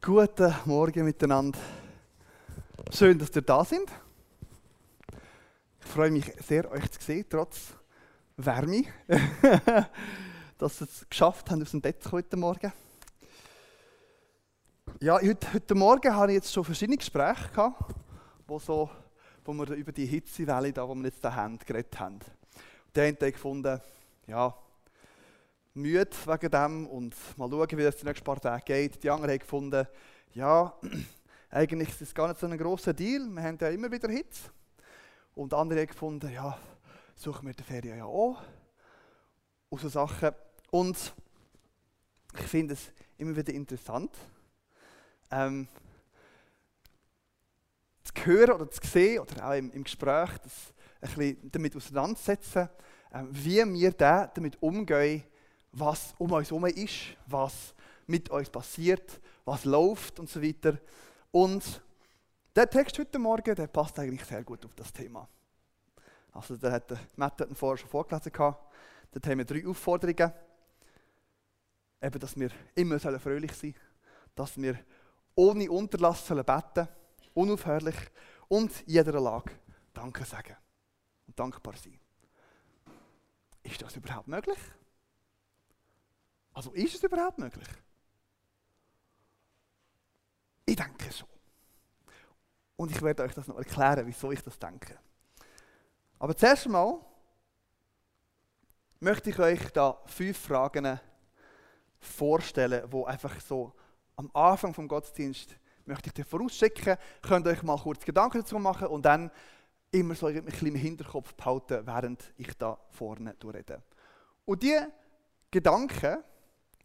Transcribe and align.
Guten 0.00 0.54
Morgen 0.64 1.04
miteinander. 1.04 1.58
Schön, 2.94 3.18
dass 3.18 3.34
ihr 3.34 3.42
da 3.42 3.64
sind. 3.64 3.90
Ich 5.80 5.86
freue 5.86 6.12
mich 6.12 6.32
sehr, 6.46 6.70
euch 6.70 6.88
zu 6.92 7.02
sehen, 7.02 7.26
trotz 7.28 7.74
Wärme, 8.36 8.84
dass 10.56 10.80
ihr 10.80 10.86
es 10.86 11.04
geschafft 11.10 11.50
habt, 11.50 11.62
aus 11.62 11.72
dem 11.72 11.80
Bett 11.80 12.00
heute 12.12 12.36
Morgen. 12.36 12.72
Ja, 15.00 15.20
heute, 15.20 15.52
heute 15.52 15.74
Morgen 15.74 16.14
habe 16.14 16.30
ich 16.30 16.36
jetzt 16.36 16.52
schon 16.52 16.64
verschiedene 16.64 16.96
Gespräche 16.96 17.48
gehabt, 17.48 17.92
wo, 18.46 18.60
so, 18.60 18.88
wo 19.44 19.52
wir 19.52 19.68
über 19.72 19.90
die 19.90 20.06
Hitzewelle, 20.06 20.72
die 20.72 20.80
wir 20.80 21.04
jetzt 21.04 21.24
da 21.24 21.34
haben, 21.34 21.58
geredet 21.58 21.98
haben. 21.98 22.14
Und 22.14 22.96
die 22.96 23.00
haben 23.00 23.18
gefunden, 23.18 23.80
ja, 24.28 24.54
müde 25.78 26.10
wegen 26.26 26.50
dem 26.50 26.86
und 26.86 27.14
mal 27.36 27.48
schauen, 27.48 27.78
wie 27.78 27.82
das 27.82 27.96
die 27.96 28.06
nächsten 28.06 28.24
paar 28.24 28.40
Tage 28.40 28.64
geht. 28.64 29.02
Die 29.02 29.10
anderen 29.10 29.30
haben 29.30 29.38
gefunden, 29.38 29.86
ja, 30.34 30.74
eigentlich 31.50 31.88
ist 31.88 32.02
es 32.02 32.14
gar 32.14 32.28
nicht 32.28 32.40
so 32.40 32.46
ein 32.46 32.58
grosser 32.58 32.92
Deal, 32.92 33.26
wir 33.28 33.42
haben 33.42 33.58
ja 33.60 33.68
immer 33.68 33.90
wieder 33.90 34.08
Hits. 34.08 34.50
Und 35.34 35.54
andere 35.54 35.80
haben 35.80 35.86
gefunden, 35.86 36.30
ja, 36.32 36.58
suchen 37.14 37.46
wir 37.46 37.54
die 37.54 37.62
Ferien 37.62 37.98
ja 37.98 38.04
auch. 38.04 38.42
Und 39.68 39.80
so 39.80 39.88
Sachen. 39.88 40.30
Und 40.70 41.14
ich 42.38 42.46
finde 42.46 42.74
es 42.74 42.92
immer 43.16 43.36
wieder 43.36 43.52
interessant, 43.52 44.14
ähm, 45.30 45.68
zu 48.04 48.24
hören 48.24 48.52
oder 48.52 48.70
zu 48.70 48.80
sehen 48.86 49.20
oder 49.20 49.48
auch 49.48 49.54
im, 49.54 49.70
im 49.72 49.84
Gespräch, 49.84 50.30
das 50.42 50.74
ein 51.00 51.14
bisschen 51.14 51.50
damit 51.52 51.76
auseinandersetzen, 51.76 52.68
ähm, 53.12 53.28
wie 53.32 53.64
wir 53.64 53.92
da 53.92 54.26
damit 54.26 54.60
umgehen, 54.62 55.24
was 55.78 56.14
um 56.18 56.32
uns 56.32 56.50
herum 56.50 56.66
ist, 56.66 57.16
was 57.26 57.74
mit 58.06 58.28
uns 58.30 58.50
passiert, 58.50 59.20
was 59.44 59.64
läuft 59.64 60.18
und 60.18 60.28
so 60.28 60.42
weiter. 60.42 60.78
Und 61.30 61.82
der 62.54 62.68
Text 62.68 62.98
heute 62.98 63.18
Morgen, 63.18 63.54
der 63.54 63.66
passt 63.66 63.98
eigentlich 63.98 64.24
sehr 64.24 64.42
gut 64.42 64.64
auf 64.64 64.74
das 64.74 64.92
Thema. 64.92 65.28
Also 66.32 66.56
der 66.56 66.72
hat, 66.72 66.92
Matt 67.16 67.40
hat 67.40 67.48
ihn 67.48 67.56
vorher 67.56 67.78
schon 67.78 67.90
vorgelesen. 67.90 68.32
Dort 68.32 69.26
haben 69.26 69.38
wir 69.38 69.44
drei 69.44 69.66
Aufforderungen. 69.66 70.32
Eben, 72.00 72.18
dass 72.20 72.38
wir 72.38 72.50
immer 72.74 72.98
fröhlich 72.98 73.52
sein 73.52 73.72
sollen, 73.72 73.74
dass 74.34 74.56
wir 74.56 74.78
ohne 75.34 75.70
Unterlass 75.70 76.26
sollen 76.26 76.44
beten 76.44 76.88
unaufhörlich 77.34 77.96
und 78.48 78.72
jeder 78.86 79.20
Lage 79.20 79.52
Danke 79.92 80.24
sagen 80.24 80.56
und 81.26 81.38
dankbar 81.38 81.74
sein. 81.76 81.98
Ist 83.62 83.82
das 83.82 83.96
überhaupt 83.96 84.28
möglich? 84.28 84.58
Also 86.58 86.72
ist 86.72 86.96
es 86.96 87.02
überhaupt 87.04 87.38
möglich? 87.38 87.68
Ich 90.66 90.74
denke 90.74 91.12
schon. 91.12 91.28
Und 92.74 92.90
ich 92.90 93.00
werde 93.00 93.22
euch 93.22 93.32
das 93.32 93.46
noch 93.46 93.58
erklären, 93.58 94.04
wieso 94.08 94.32
ich 94.32 94.42
das 94.42 94.58
denke. 94.58 94.98
Aber 96.18 96.36
zuerst 96.36 96.66
einmal 96.66 96.98
möchte 98.98 99.30
ich 99.30 99.38
euch 99.38 99.70
da 99.70 100.02
fünf 100.06 100.36
Fragen 100.36 100.98
vorstellen, 102.00 102.90
wo 102.90 103.04
einfach 103.04 103.40
so 103.40 103.72
am 104.16 104.28
Anfang 104.34 104.74
vom 104.74 104.88
Gottesdienst 104.88 105.56
möchte 105.84 106.08
ich 106.08 106.14
dir 106.14 106.24
vorausschicken, 106.24 106.96
könnt 107.22 107.46
euch 107.46 107.62
mal 107.62 107.78
kurz 107.78 108.04
Gedanken 108.04 108.40
dazu 108.40 108.58
machen 108.58 108.88
und 108.88 109.04
dann 109.04 109.30
immer 109.92 110.16
so 110.16 110.26
ein 110.26 110.44
bisschen 110.44 110.66
im 110.66 110.74
Hinterkopf 110.74 111.34
behalten, 111.34 111.86
während 111.86 112.32
ich 112.36 112.52
da 112.58 112.76
vorne 112.90 113.36
rede. 113.44 113.80
Und 114.44 114.60
diese 114.60 114.92
Gedanken 115.52 116.24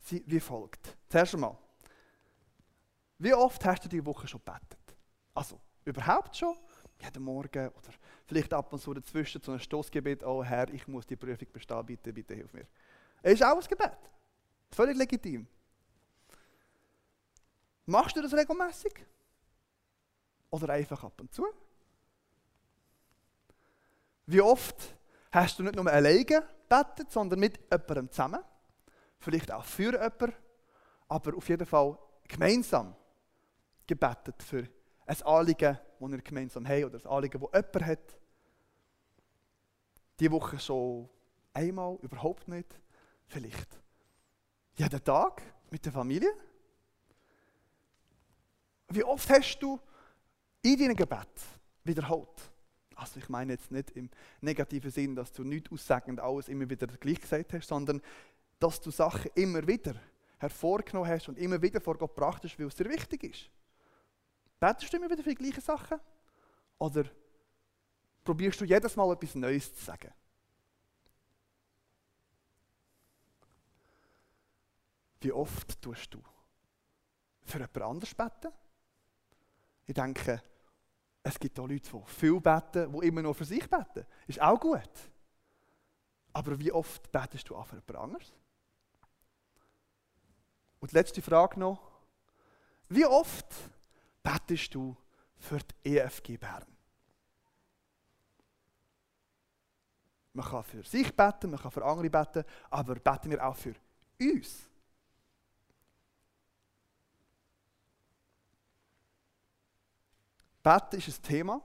sind 0.04 0.24
wie 0.30 0.40
folgt. 0.40 0.98
Zuerst 1.10 1.34
einmal, 1.34 1.58
wie 3.18 3.34
oft 3.34 3.64
hast 3.66 3.86
du 3.86 3.90
diese 3.90 4.06
Woche 4.06 4.28
schon 4.28 4.42
gebetet? 4.44 4.96
Also, 5.34 5.60
überhaupt 5.86 6.36
schon? 6.36 6.56
Jeden 7.02 7.24
Morgen 7.24 7.70
oder 7.70 7.90
vielleicht 8.26 8.54
ab 8.54 8.72
und 8.72 8.80
zu 8.80 8.94
dazwischen 8.94 9.42
zu 9.42 9.52
einem 9.52 9.60
Stoßgebet, 9.60 10.24
oh 10.24 10.44
Herr, 10.44 10.70
ich 10.74 10.88
muss 10.88 11.06
die 11.06 11.16
Prüfung 11.16 11.48
bestehen, 11.52 11.86
bitte, 11.86 12.14
bitte 12.14 12.34
hilf 12.34 12.54
mir. 12.54 12.68
Es 13.22 13.34
ist 13.34 13.44
auch 13.44 13.56
ein 13.56 13.68
Gebet. 13.68 13.98
Völlig 14.72 14.98
legitim. 14.98 15.48
Machst 17.86 18.16
du 18.16 18.22
das 18.22 18.34
regelmäßig? 18.34 18.94
Oder 20.50 20.74
einfach 20.74 21.04
ab 21.04 21.20
und 21.20 21.34
zu? 21.34 21.46
Wie 24.26 24.42
oft 24.42 24.96
hast 25.32 25.60
du 25.60 25.64
nicht 25.64 25.76
nur 25.76 25.88
alleine 25.92 26.24
gebetet, 26.24 27.12
sondern 27.12 27.40
mit 27.40 27.60
jemandem 27.72 28.10
zusammen? 28.10 28.42
Vielleicht 29.24 29.52
auch 29.52 29.66
für 29.66 29.94
jemanden, 29.94 30.34
aber 31.08 31.36
auf 31.36 31.48
jeden 31.50 31.66
Fall 31.66 31.98
gemeinsam 32.28 32.96
gebetet 33.88 34.42
für 34.44 34.68
ein 35.06 35.22
Anliegen, 35.24 35.78
das 36.00 36.12
wir 36.12 36.22
gemeinsam 36.22 36.68
haben 36.68 36.86
oder 36.86 37.00
ein 37.00 37.08
Anliegen, 37.08 37.42
das 37.42 37.54
jemand 37.54 37.86
hat. 37.86 38.20
Die 40.20 40.32
Woche 40.32 40.60
schon 40.60 41.10
einmal, 41.54 41.98
überhaupt 42.02 42.48
nicht, 42.48 42.80
vielleicht 43.28 43.80
jeden 44.76 45.04
Tag 45.04 45.42
mit 45.70 45.86
der 45.86 45.92
Familie. 45.92 46.34
Wie 48.90 49.04
oft 49.04 49.30
hast 49.30 49.60
du 49.60 49.80
in 50.62 50.78
deinem 50.78 50.96
Gebet 50.96 51.28
wiederholt? 51.84 52.52
Also 52.96 53.20
ich 53.20 53.28
meine 53.28 53.54
jetzt 53.54 53.72
nicht 53.72 53.92
im 53.92 54.10
negativen 54.42 54.92
Sinn, 54.92 55.16
dass 55.16 55.32
du 55.32 55.44
nicht 55.44 55.72
aussagend 55.72 56.20
alles 56.20 56.48
immer 56.48 56.70
wieder 56.70 56.88
gleich 56.88 57.20
gesagt 57.20 57.54
hast, 57.54 57.68
sondern 57.68 58.02
dass 58.64 58.80
du 58.80 58.92
Sachen 58.92 59.30
immer 59.36 59.68
wieder 59.68 59.96
hervorgenommen 60.38 61.10
hast 61.10 61.28
und 61.28 61.38
immer 61.38 61.62
wieder 61.62 61.82
vor 61.82 61.98
Gott 61.98 62.16
gebracht 62.16 62.44
hast, 62.44 62.58
weil 62.58 62.68
es 62.68 62.76
dir 62.76 62.88
wichtig 62.88 63.24
ist? 63.26 63.50
Betest 64.58 64.94
du 64.94 64.98
immer 64.98 65.10
wieder 65.10 65.22
für 65.22 65.30
die 65.32 65.36
gleichen 65.36 65.60
Sachen? 65.60 66.00
Oder 66.78 67.04
probierst 68.24 68.62
du 68.62 68.66
jedes 68.66 68.96
Mal 68.96 69.12
etwas 69.12 69.36
Neues 69.36 69.76
zu 69.76 69.84
sagen? 69.84 70.14
Wie 75.20 75.32
oft 75.34 75.82
tust 75.82 76.14
du 76.14 76.22
für 77.42 77.58
jemand 77.58 77.82
anderes 77.82 78.16
beten? 78.16 78.54
Ich 79.86 79.94
denke, 79.94 80.42
es 81.22 81.38
gibt 81.38 81.60
auch 81.60 81.68
Leute, 81.68 81.90
die 81.90 82.12
viel 82.12 82.40
beten, 82.40 82.94
die 82.94 83.08
immer 83.08 83.22
nur 83.22 83.36
für 83.36 83.46
sich 83.46 83.70
beten. 83.70 84.06
Ist 84.26 84.42
auch 84.42 84.60
gut. 84.60 85.12
Aber 86.32 86.58
wie 86.58 86.72
oft 86.72 87.12
betest 87.12 87.50
du 87.50 87.58
auch 87.58 87.68
für 87.68 87.76
jemand 87.76 87.96
anderes? 87.96 88.34
Und 90.84 90.92
die 90.92 90.98
letzte 90.98 91.22
Frage 91.22 91.58
noch. 91.58 91.80
Wie 92.90 93.06
oft 93.06 93.48
betest 94.22 94.76
du 94.76 94.98
für 95.38 95.58
die 95.60 95.96
EFG 95.96 96.36
Bern? 96.36 96.66
Man 100.34 100.46
kann 100.46 100.62
für 100.66 100.84
sich 100.84 101.16
beten, 101.16 101.52
man 101.52 101.62
kann 101.62 101.72
für 101.72 101.86
andere 101.86 102.10
beten, 102.10 102.44
aber 102.70 102.96
beten 102.96 103.32
wir 103.32 103.48
auch 103.48 103.56
für 103.56 103.76
uns? 104.20 104.68
Beten 110.62 110.98
ist 110.98 111.08
ein 111.08 111.24
Thema, 111.24 111.62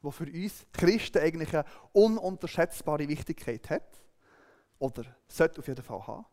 das 0.00 0.14
für 0.14 0.32
uns 0.32 0.64
Christen 0.72 1.18
eigentlich 1.18 1.54
eine 1.54 1.66
ununterschätzbare 1.92 3.06
Wichtigkeit 3.06 3.68
hat. 3.68 4.02
Oder 4.78 5.14
sollte 5.28 5.58
auf 5.58 5.68
jeden 5.68 5.84
Fall 5.84 6.06
haben. 6.06 6.24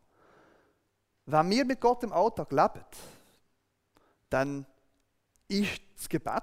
Wenn 1.26 1.50
wir 1.50 1.64
mit 1.64 1.80
Gott 1.80 2.02
im 2.02 2.12
Alltag 2.12 2.50
leben, 2.50 2.84
dann 4.28 4.66
ist 5.48 5.80
das 5.96 6.08
Gebet 6.08 6.42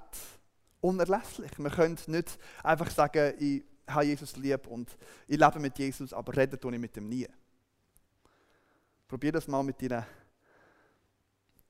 unerlässlich. 0.80 1.52
Wir 1.58 1.70
können 1.70 1.98
nicht 2.08 2.40
einfach 2.64 2.90
sagen, 2.90 3.34
ich 3.40 3.64
habe 3.88 4.06
Jesus 4.06 4.36
lieb 4.38 4.68
und 4.68 4.98
ich 5.28 5.38
lebe 5.38 5.60
mit 5.60 5.78
Jesus, 5.78 6.14
aber 6.14 6.36
reden 6.36 6.60
tue 6.60 6.74
ich 6.74 6.80
mit 6.80 6.96
ihm 6.98 7.10
nie. 7.10 7.28
Probier 9.08 9.34
das 9.34 9.48
mal 9.48 9.64
mit 9.64 9.82
deinen, 9.82 10.06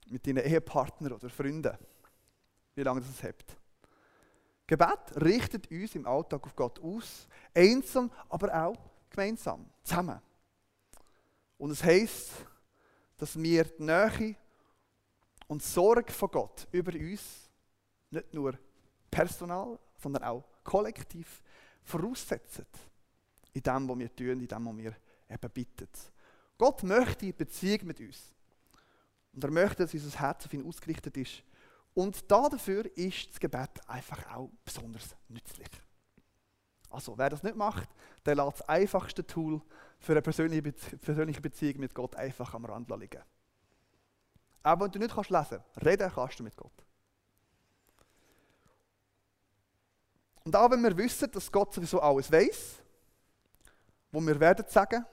mit 0.06 0.26
deinen 0.26 0.44
Ehepartner 0.44 1.14
oder 1.14 1.28
Freunden, 1.28 1.76
wie 2.74 2.82
lange 2.82 3.00
das 3.00 3.22
hebt. 3.22 3.56
Gebet 4.66 5.22
richtet 5.22 5.70
uns 5.70 5.94
im 5.96 6.06
Alltag 6.06 6.44
auf 6.44 6.56
Gott 6.56 6.78
aus, 6.80 7.26
einsam, 7.52 8.10
aber 8.28 8.54
auch 8.64 8.78
gemeinsam, 9.10 9.68
zusammen. 9.82 10.20
Und 11.58 11.72
es 11.72 11.84
heißt, 11.84 12.30
dass 13.22 13.40
wir 13.40 13.62
die 13.62 13.84
Nähe 13.84 14.34
und 15.46 15.62
Sorge 15.62 16.12
von 16.12 16.28
Gott 16.28 16.66
über 16.72 16.92
uns 16.92 17.48
nicht 18.10 18.34
nur 18.34 18.58
personal, 19.08 19.78
sondern 19.96 20.24
auch 20.24 20.42
kollektiv 20.64 21.40
voraussetzen. 21.84 22.66
In 23.52 23.62
dem, 23.62 23.88
was 23.88 23.98
wir 24.00 24.16
tun, 24.16 24.40
in 24.40 24.48
dem, 24.48 24.66
was 24.66 24.76
wir 24.76 24.96
eben 25.30 25.50
bitten. 25.54 25.88
Gott 26.58 26.82
möchte 26.82 27.32
Beziehung 27.32 27.86
mit 27.86 28.00
uns. 28.00 28.34
Und 29.32 29.44
er 29.44 29.52
möchte, 29.52 29.84
dass 29.84 29.94
unser 29.94 30.18
Herz 30.18 30.44
auf 30.46 30.54
ihn 30.54 30.66
ausgerichtet 30.66 31.16
ist. 31.16 31.44
Und 31.94 32.28
dafür 32.28 32.86
ist 32.96 33.30
das 33.30 33.38
Gebet 33.38 33.88
einfach 33.88 34.34
auch 34.34 34.50
besonders 34.64 35.14
nützlich. 35.28 35.70
Also, 36.92 37.16
wer 37.16 37.30
das 37.30 37.42
nicht 37.42 37.56
macht, 37.56 37.88
der 38.26 38.34
lässt 38.34 38.60
das 38.60 38.68
einfachste 38.68 39.26
Tool 39.26 39.60
für 39.98 40.12
eine 40.12 40.22
persönliche, 40.22 41.40
Beziehung 41.40 41.80
mit 41.80 41.94
Gott 41.94 42.14
einfach 42.16 42.52
am 42.54 42.64
Rand 42.64 42.90
liegen. 42.90 43.22
Auch 44.62 44.78
wenn 44.80 44.90
du 44.90 44.98
nicht 44.98 45.14
kannst 45.14 45.30
lesen 45.30 45.58
kannst, 45.60 45.86
reden 45.86 46.12
kannst 46.14 46.38
du 46.38 46.42
mit 46.44 46.56
Gott. 46.56 46.72
Und 50.44 50.54
auch 50.56 50.70
wenn 50.70 50.82
wir 50.82 50.96
wissen, 50.96 51.30
dass 51.30 51.50
Gott 51.50 51.72
sowieso 51.72 52.00
alles 52.00 52.30
weiß, 52.30 52.82
wo 54.10 54.20
wir 54.20 54.38
werden 54.38 54.64
sagen, 54.68 55.06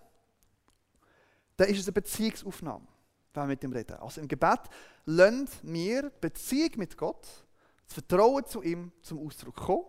dann 1.56 1.70
ist 1.70 1.80
es 1.80 1.86
eine 1.86 1.94
Beziehungsaufnahme, 1.94 2.88
wenn 3.34 3.44
wir 3.44 3.48
mit 3.48 3.64
ihm 3.64 3.72
reden. 3.72 3.98
Also 3.98 4.22
im 4.22 4.28
Gebet 4.28 4.62
lernen 5.06 5.48
wir 5.62 6.10
Beziehung 6.10 6.72
mit 6.78 6.98
Gott, 6.98 7.28
das 7.86 7.94
Vertrauen 7.94 8.46
zu 8.46 8.62
ihm 8.64 8.92
zum 9.02 9.26
Ausdruck 9.26 9.56
kommen, 9.56 9.86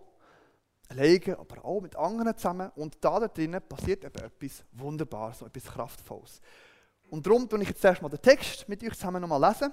alleine, 0.91 1.39
aber 1.39 1.65
auch 1.65 1.81
mit 1.81 1.97
anderen 1.97 2.37
zusammen. 2.37 2.71
Und 2.75 2.97
da 3.01 3.21
drinnen 3.21 3.63
passiert 3.63 4.05
eben 4.05 4.25
etwas 4.25 4.65
Wunderbares, 4.73 5.43
etwas 5.43 5.65
Kraftvolles. 5.65 6.41
Und 7.09 7.27
darum 7.27 7.49
tue 7.49 7.63
ich 7.63 7.69
jetzt 7.69 7.85
erstmal 7.85 8.11
den 8.11 8.23
Text 8.23 8.69
mit 8.69 8.83
euch 8.83 8.95
zusammen 8.95 9.21
nochmal 9.21 9.41
lesen 9.41 9.73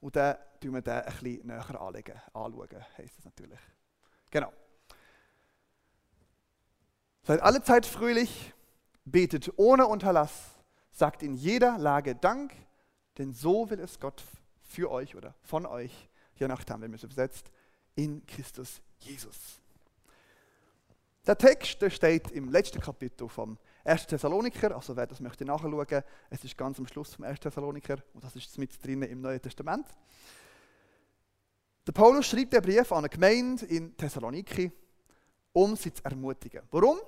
und 0.00 0.14
dann 0.16 0.36
tun 0.60 0.74
wir 0.74 0.82
den 0.82 0.92
ein 0.94 1.04
bisschen 1.04 1.46
näher 1.46 1.80
anlegen, 1.80 2.20
anschauen, 2.32 2.84
heisst 2.98 3.18
das 3.18 3.24
natürlich. 3.24 3.58
Genau. 4.30 4.52
Seid 7.22 7.40
alle 7.40 7.62
Zeit 7.62 7.86
fröhlich, 7.86 8.52
betet 9.04 9.52
ohne 9.56 9.86
Unterlass, 9.86 10.50
sagt 10.92 11.22
in 11.22 11.34
jeder 11.34 11.78
Lage 11.78 12.14
Dank, 12.14 12.54
denn 13.18 13.32
so 13.32 13.68
will 13.70 13.80
es 13.80 13.98
Gott 13.98 14.22
für 14.62 14.90
euch 14.90 15.16
oder 15.16 15.34
von 15.42 15.66
euch, 15.66 16.08
je 16.34 16.46
nachdem, 16.46 16.82
wenn 16.82 16.90
man 16.90 16.96
es 16.96 17.04
übersetzt, 17.04 17.50
in 17.94 18.24
Christus 18.26 18.82
Jesus. 18.98 19.60
Der 21.26 21.36
Text 21.36 21.82
der 21.82 21.90
steht 21.90 22.30
im 22.30 22.50
letzten 22.50 22.80
Kapitel 22.80 23.28
vom 23.28 23.58
1. 23.84 24.06
Thessaloniker, 24.06 24.72
also 24.76 24.96
wer 24.96 25.08
das 25.08 25.18
möchte 25.18 25.44
nachschauen, 25.44 26.04
es 26.30 26.44
ist 26.44 26.56
ganz 26.56 26.78
am 26.78 26.86
Schluss 26.86 27.14
vom 27.14 27.24
1. 27.24 27.40
Thessaloniker 27.40 27.96
und 28.14 28.22
das 28.22 28.36
ist 28.36 28.56
mit 28.58 28.84
drinnen 28.84 29.10
im 29.10 29.20
Neuen 29.22 29.42
Testament. 29.42 29.88
Der 31.84 31.90
Paulus 31.92 32.26
schreibt 32.26 32.52
den 32.52 32.62
Brief 32.62 32.92
an 32.92 32.98
eine 32.98 33.08
Gemeinde 33.08 33.66
in 33.66 33.96
Thessaloniki, 33.96 34.70
um 35.52 35.74
sie 35.74 35.92
zu 35.92 36.04
ermutigen. 36.04 36.62
Warum? 36.70 36.98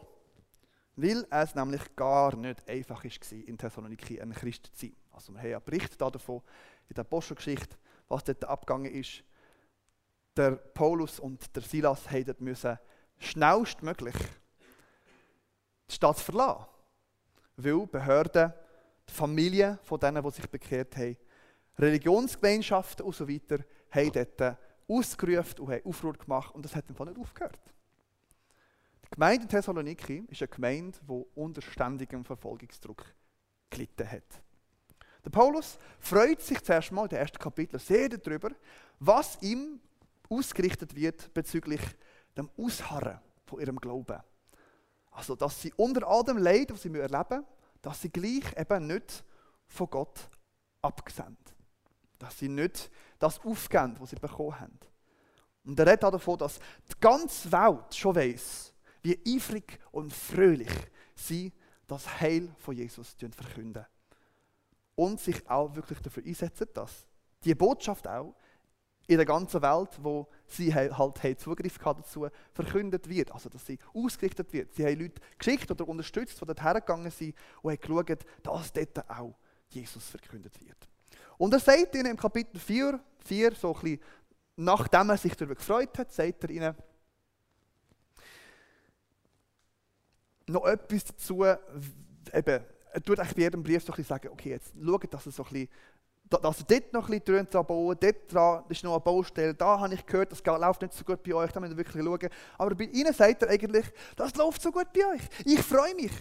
Weil 0.96 1.24
es 1.30 1.54
nämlich 1.54 1.94
gar 1.94 2.34
nicht 2.34 2.68
einfach 2.68 3.04
war, 3.04 3.32
in 3.46 3.56
Thessaloniki 3.56 4.20
ein 4.20 4.32
Christ 4.32 4.66
zu 4.74 4.86
sein. 4.86 4.96
Also 5.12 5.32
wir 5.32 5.40
haben 5.40 5.52
einen 5.52 5.64
Bericht 5.64 6.00
davon 6.00 6.42
in 6.88 6.94
der 6.94 7.02
Apostelgeschichte, 7.02 7.76
was 8.08 8.24
dort 8.24 8.44
abgegangen 8.44 8.92
ist. 8.92 9.22
Der 10.36 10.52
Paulus 10.52 11.20
und 11.20 11.54
der 11.54 11.62
Silas 11.62 12.02
mussten 12.40 12.78
schnellstmöglich 13.18 14.16
die 15.88 15.94
Stadt 15.94 16.18
verlassen. 16.18 16.66
Weil 17.56 17.86
Behörden, 17.86 18.52
die 19.08 19.12
Familien 19.12 19.78
von 19.82 19.98
denen, 19.98 20.22
die 20.22 20.30
sich 20.30 20.48
bekehrt 20.48 20.96
haben, 20.96 21.16
Religionsgemeinschaften 21.78 23.04
und 23.04 23.14
so 23.14 23.28
weiter, 23.28 23.58
haben 23.90 24.12
dort 24.12 24.58
ausgerufen 24.88 25.60
und 25.60 25.70
haben 25.72 25.84
Aufruhr 25.84 26.12
gemacht 26.12 26.54
und 26.54 26.64
das 26.64 26.74
hat 26.74 26.88
einfach 26.88 27.04
nicht 27.04 27.18
aufgehört. 27.18 27.58
Die 29.04 29.10
Gemeinde 29.10 29.46
Thessaloniki 29.46 30.24
ist 30.28 30.42
eine 30.42 30.48
Gemeinde, 30.48 30.98
die 31.08 31.24
unter 31.34 31.62
ständigem 31.62 32.24
Verfolgungsdruck 32.24 33.04
gelitten 33.70 34.10
hat. 34.10 34.42
Der 35.24 35.30
Paulus 35.30 35.78
freut 35.98 36.40
sich 36.40 36.62
zuerst 36.62 36.92
mal 36.92 37.04
in 37.04 37.08
den 37.10 37.18
ersten 37.18 37.38
Kapitel 37.38 37.78
sehr 37.78 38.08
darüber, 38.08 38.50
was 38.98 39.40
ihm 39.42 39.80
ausgerichtet 40.28 40.94
wird 40.94 41.32
bezüglich 41.32 41.80
dem 42.38 42.50
Ausharren 42.56 43.18
von 43.44 43.60
ihrem 43.60 43.78
Glauben. 43.78 44.22
Also, 45.10 45.34
dass 45.34 45.60
sie 45.60 45.72
unter 45.74 46.06
all 46.06 46.22
dem 46.24 46.38
Leid, 46.38 46.70
das 46.70 46.82
sie 46.82 46.94
erleben 46.94 47.24
müssen, 47.28 47.46
dass 47.82 48.02
sie 48.02 48.10
gleich 48.10 48.56
eben 48.56 48.86
nicht 48.86 49.24
von 49.66 49.90
Gott 49.90 50.28
abgesehen. 50.80 51.36
Dass 52.18 52.38
sie 52.38 52.48
nicht 52.48 52.90
das 53.18 53.40
aufgeben, 53.40 53.96
was 53.98 54.10
sie 54.10 54.16
bekommen 54.16 54.58
haben. 54.58 54.78
Und 55.64 55.78
er 55.78 55.86
redet 55.86 56.04
auch 56.04 56.10
davon, 56.10 56.38
dass 56.38 56.58
die 56.58 56.98
ganze 57.00 57.50
Welt 57.52 57.94
schon 57.94 58.14
weiß, 58.14 58.72
wie 59.02 59.20
eifrig 59.26 59.78
und 59.92 60.12
fröhlich 60.12 60.72
sie 61.14 61.52
das 61.86 62.20
Heil 62.20 62.54
von 62.58 62.74
Jesus 62.74 63.16
verkünden. 63.18 63.84
Und 64.94 65.20
sich 65.20 65.48
auch 65.48 65.74
wirklich 65.74 66.00
dafür 66.00 66.24
einsetzen, 66.24 66.68
dass 66.74 67.06
die 67.44 67.54
Botschaft 67.54 68.06
auch 68.08 68.34
in 69.08 69.16
der 69.16 69.24
ganzen 69.24 69.62
Welt, 69.62 69.88
wo 70.02 70.28
sie 70.46 70.72
halt 70.72 71.40
Zugriff 71.40 71.78
dazu, 71.78 72.28
verkündet 72.52 73.08
wird. 73.08 73.32
Also, 73.32 73.48
dass 73.48 73.64
sie 73.64 73.78
ausgerichtet 73.94 74.52
wird. 74.52 74.74
Sie 74.74 74.84
haben 74.84 75.00
Leute 75.00 75.20
geschickt 75.38 75.70
oder 75.70 75.88
unterstützt, 75.88 76.38
die 76.40 76.44
dort 76.44 76.62
hergegangen 76.62 77.10
sind 77.10 77.34
und 77.62 77.72
haben 77.72 77.80
geschaut, 77.80 78.26
dass 78.42 78.72
dort 78.72 79.10
auch 79.10 79.34
Jesus 79.70 80.04
verkündet 80.04 80.60
wird. 80.60 80.76
Und 81.38 81.54
er 81.54 81.60
sagt 81.60 81.94
ihnen 81.94 82.10
im 82.12 82.16
Kapitel 82.18 82.58
4, 82.58 83.00
4 83.24 83.54
so 83.54 83.74
ein 83.74 83.80
bisschen, 83.80 84.00
nachdem 84.56 85.08
er 85.08 85.16
sich 85.16 85.34
darüber 85.34 85.54
gefreut 85.54 85.98
hat, 85.98 86.12
sagt 86.12 86.44
er 86.44 86.50
ihnen 86.50 86.74
noch 90.46 90.66
etwas 90.66 91.04
dazu, 91.04 91.44
eben, 91.44 92.64
er 92.92 93.02
tut 93.04 93.18
eigentlich 93.18 93.36
bei 93.36 93.42
jedem 93.42 93.62
Brief 93.62 93.82
so 93.82 93.92
ein 93.92 93.96
bisschen 93.96 94.08
sagen, 94.08 94.28
okay, 94.28 94.50
jetzt 94.50 94.74
schaut, 94.82 95.14
dass 95.14 95.26
er 95.26 95.32
so 95.32 95.44
ein 95.44 95.50
bisschen 95.50 95.68
dass 96.30 96.60
ihr 96.60 96.64
dort 96.66 96.92
noch 96.92 97.08
ein 97.08 97.20
bisschen 97.20 97.48
dran 97.50 97.66
bauen, 97.66 97.96
dort 97.98 98.32
dran 98.32 98.64
ist 98.68 98.84
noch 98.84 98.92
eine 98.92 99.00
Baustelle, 99.00 99.54
da 99.54 99.80
habe 99.80 99.94
ich 99.94 100.04
gehört, 100.04 100.32
das 100.32 100.44
läuft 100.44 100.82
nicht 100.82 100.94
so 100.94 101.04
gut 101.04 101.22
bei 101.22 101.34
euch, 101.34 101.52
da 101.52 101.60
müsst 101.60 101.72
ihr 101.72 101.76
wirklich 101.76 102.04
schauen. 102.04 102.28
Aber 102.58 102.74
bei 102.74 102.84
ihnen 102.84 103.12
sagt 103.12 103.42
er 103.42 103.50
eigentlich, 103.50 103.86
das 104.16 104.34
läuft 104.36 104.60
so 104.60 104.70
gut 104.70 104.92
bei 104.92 105.06
euch. 105.06 105.22
Ich 105.44 105.60
freue 105.62 105.94
mich. 105.94 106.12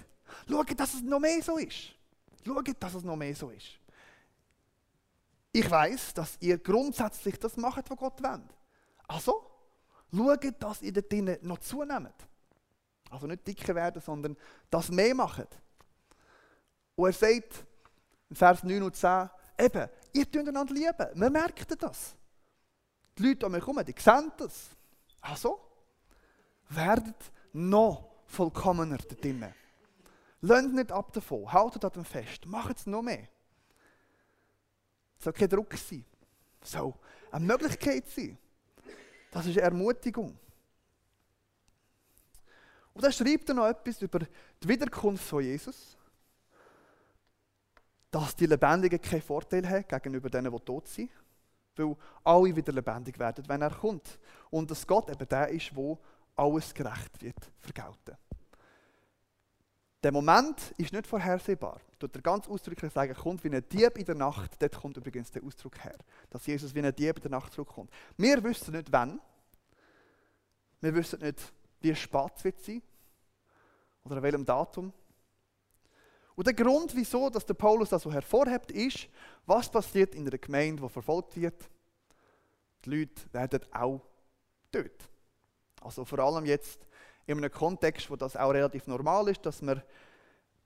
Schaut, 0.49 0.79
dass 0.79 0.93
es 0.93 1.01
noch 1.01 1.19
mehr 1.19 1.41
so 1.41 1.57
ist. 1.57 1.93
Schaut, 2.45 2.67
dass 2.79 2.93
es 2.93 3.03
noch 3.03 3.15
mehr 3.15 3.35
so 3.35 3.49
ist. 3.49 3.67
Ich 5.51 5.69
weiß, 5.69 6.13
dass 6.13 6.37
ihr 6.39 6.57
grundsätzlich 6.57 7.39
das 7.39 7.57
macht, 7.57 7.89
was 7.89 7.97
Gott 7.97 8.21
will. 8.21 8.41
Also, 9.07 9.45
schaut, 10.13 10.45
dass 10.59 10.81
ihr 10.81 10.93
dort 10.93 11.11
drinnen 11.11 11.37
noch 11.41 11.59
zunehmt. 11.59 12.13
Also 13.09 13.27
nicht 13.27 13.47
dicker 13.47 13.73
werden, 13.73 14.01
sondern 14.01 14.37
das 14.69 14.89
mehr 14.89 15.15
macht. 15.15 15.47
Und 16.95 17.07
er 17.07 17.13
sagt 17.13 17.65
in 18.29 18.35
Vers 18.35 18.63
9 18.63 18.83
und 18.83 18.95
10, 18.95 19.29
eben, 19.57 19.89
ihr 20.13 20.31
tut 20.31 20.47
einander 20.47 20.73
lieben. 20.73 21.07
Man 21.15 21.31
merkt 21.31 21.81
das. 21.81 22.15
Die 23.17 23.23
Leute 23.23 23.45
um 23.45 23.51
mich 23.51 23.61
herum, 23.61 23.83
die 23.85 23.95
sehen 23.97 24.31
das. 24.37 24.69
Also, 25.21 25.59
werdet 26.69 27.31
noch 27.53 28.09
vollkommener 28.25 28.97
da 28.97 29.15
drinnen. 29.15 29.53
Lasst 30.41 30.69
nicht 30.69 30.91
ab 30.91 31.11
davon, 31.13 31.51
haltet 31.51 31.83
an 31.83 31.91
dem 31.91 32.05
fest, 32.05 32.45
macht 32.45 32.77
es 32.77 32.85
noch 32.85 33.01
mehr. 33.01 33.27
Es 35.17 35.23
soll 35.23 35.33
kein 35.33 35.49
Druck 35.49 35.73
sein. 35.73 36.05
Es 36.61 36.71
soll 36.71 36.93
eine 37.31 37.45
Möglichkeit 37.45 38.07
sein. 38.07 38.37
Das 39.31 39.45
ist 39.47 39.57
Ermutigung. 39.57 40.37
Und 42.93 43.03
dann 43.03 43.11
schreibt 43.11 43.49
er 43.49 43.55
noch 43.55 43.67
etwas 43.67 44.01
über 44.01 44.19
die 44.19 44.67
Wiederkunft 44.67 45.23
von 45.23 45.43
Jesus 45.43 45.96
dass 48.11 48.35
die 48.35 48.45
Lebendigen 48.45 49.01
keinen 49.01 49.21
Vorteil 49.21 49.67
haben 49.67 49.87
gegenüber 49.87 50.29
denen, 50.29 50.51
die 50.51 50.59
tot 50.59 50.87
sind. 50.87 51.11
Weil 51.75 51.95
alle 52.23 52.55
wieder 52.55 52.73
lebendig 52.73 53.19
werden, 53.19 53.47
wenn 53.47 53.61
er 53.61 53.69
kommt. 53.69 54.19
Und 54.49 54.71
dass 54.71 54.87
Gott 54.87 55.09
eben 55.09 55.27
der 55.27 55.49
ist, 55.49 55.75
wo 55.75 55.99
alles 56.35 56.73
gerecht 56.73 57.21
wird 57.21 57.51
vergelten. 57.59 58.17
Der 60.03 60.11
Moment 60.11 60.73
ist 60.77 60.93
nicht 60.93 61.07
vorhersehbar. 61.07 61.81
Tut 61.99 62.15
er 62.15 62.21
ganz 62.21 62.47
ausdrücklich 62.47 62.93
sagen, 62.93 63.13
kommt 63.15 63.43
wie 63.43 63.49
ein 63.49 63.67
Dieb 63.67 63.97
in 63.97 64.05
der 64.05 64.15
Nacht. 64.15 64.61
Dort 64.61 64.75
kommt 64.79 64.97
übrigens 64.97 65.31
der 65.31 65.43
Ausdruck 65.43 65.83
her, 65.83 65.97
dass 66.29 66.45
Jesus 66.45 66.73
wie 66.73 66.79
ein 66.79 66.95
Dieb 66.95 67.17
in 67.17 67.23
der 67.23 67.31
Nacht 67.31 67.53
zurückkommt. 67.53 67.91
Wir 68.15 68.43
wissen 68.43 68.73
nicht 68.73 68.91
wann. 68.91 69.19
Wir 70.81 70.93
wissen 70.93 71.19
nicht, 71.19 71.51
wie 71.81 71.95
spät 71.95 72.31
es 72.35 72.43
wird 72.43 72.59
sein 72.61 72.81
oder 74.03 74.17
an 74.17 74.23
welchem 74.23 74.45
Datum. 74.45 74.93
Und 76.37 76.45
der 76.45 76.53
Grund, 76.53 76.95
wieso 76.95 77.31
dass 77.31 77.47
der 77.47 77.55
Paulus 77.55 77.89
das 77.89 78.03
so 78.03 78.13
hervorhebt, 78.13 78.69
ist, 78.69 79.09
was 79.47 79.71
passiert 79.71 80.13
in 80.13 80.27
einer 80.27 80.37
Gemeinde, 80.37 80.83
die 80.83 80.89
verfolgt 80.89 81.35
wird. 81.35 81.67
Die 82.85 82.91
Leute 82.91 83.33
werden 83.33 83.61
auch 83.73 84.01
tot. 84.71 85.09
Also 85.81 86.05
vor 86.05 86.19
allem 86.19 86.45
jetzt 86.45 86.85
in 87.25 87.39
einem 87.39 87.51
Kontext, 87.51 88.11
wo 88.11 88.15
das 88.15 88.35
auch 88.35 88.51
relativ 88.51 88.85
normal 88.85 89.29
ist, 89.29 89.43
dass 89.47 89.63
man 89.63 89.81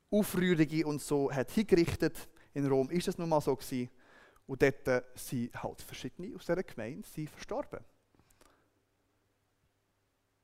Aufrührige 0.10 0.86
und 0.86 1.02
so 1.02 1.32
hat 1.32 1.50
hingerichtet. 1.52 2.18
In 2.54 2.68
Rom 2.68 2.90
ist 2.90 3.08
es 3.08 3.18
nun 3.18 3.30
mal 3.30 3.40
so 3.40 3.56
gewesen. 3.56 3.90
Und 4.48 4.62
dort 4.62 5.06
sind 5.16 5.64
halt 5.64 5.82
verschiedene 5.82 6.36
aus 6.36 6.46
dieser 6.46 6.64
Gemeinde 6.64 7.08
sind 7.08 7.30
verstorben. 7.30 7.80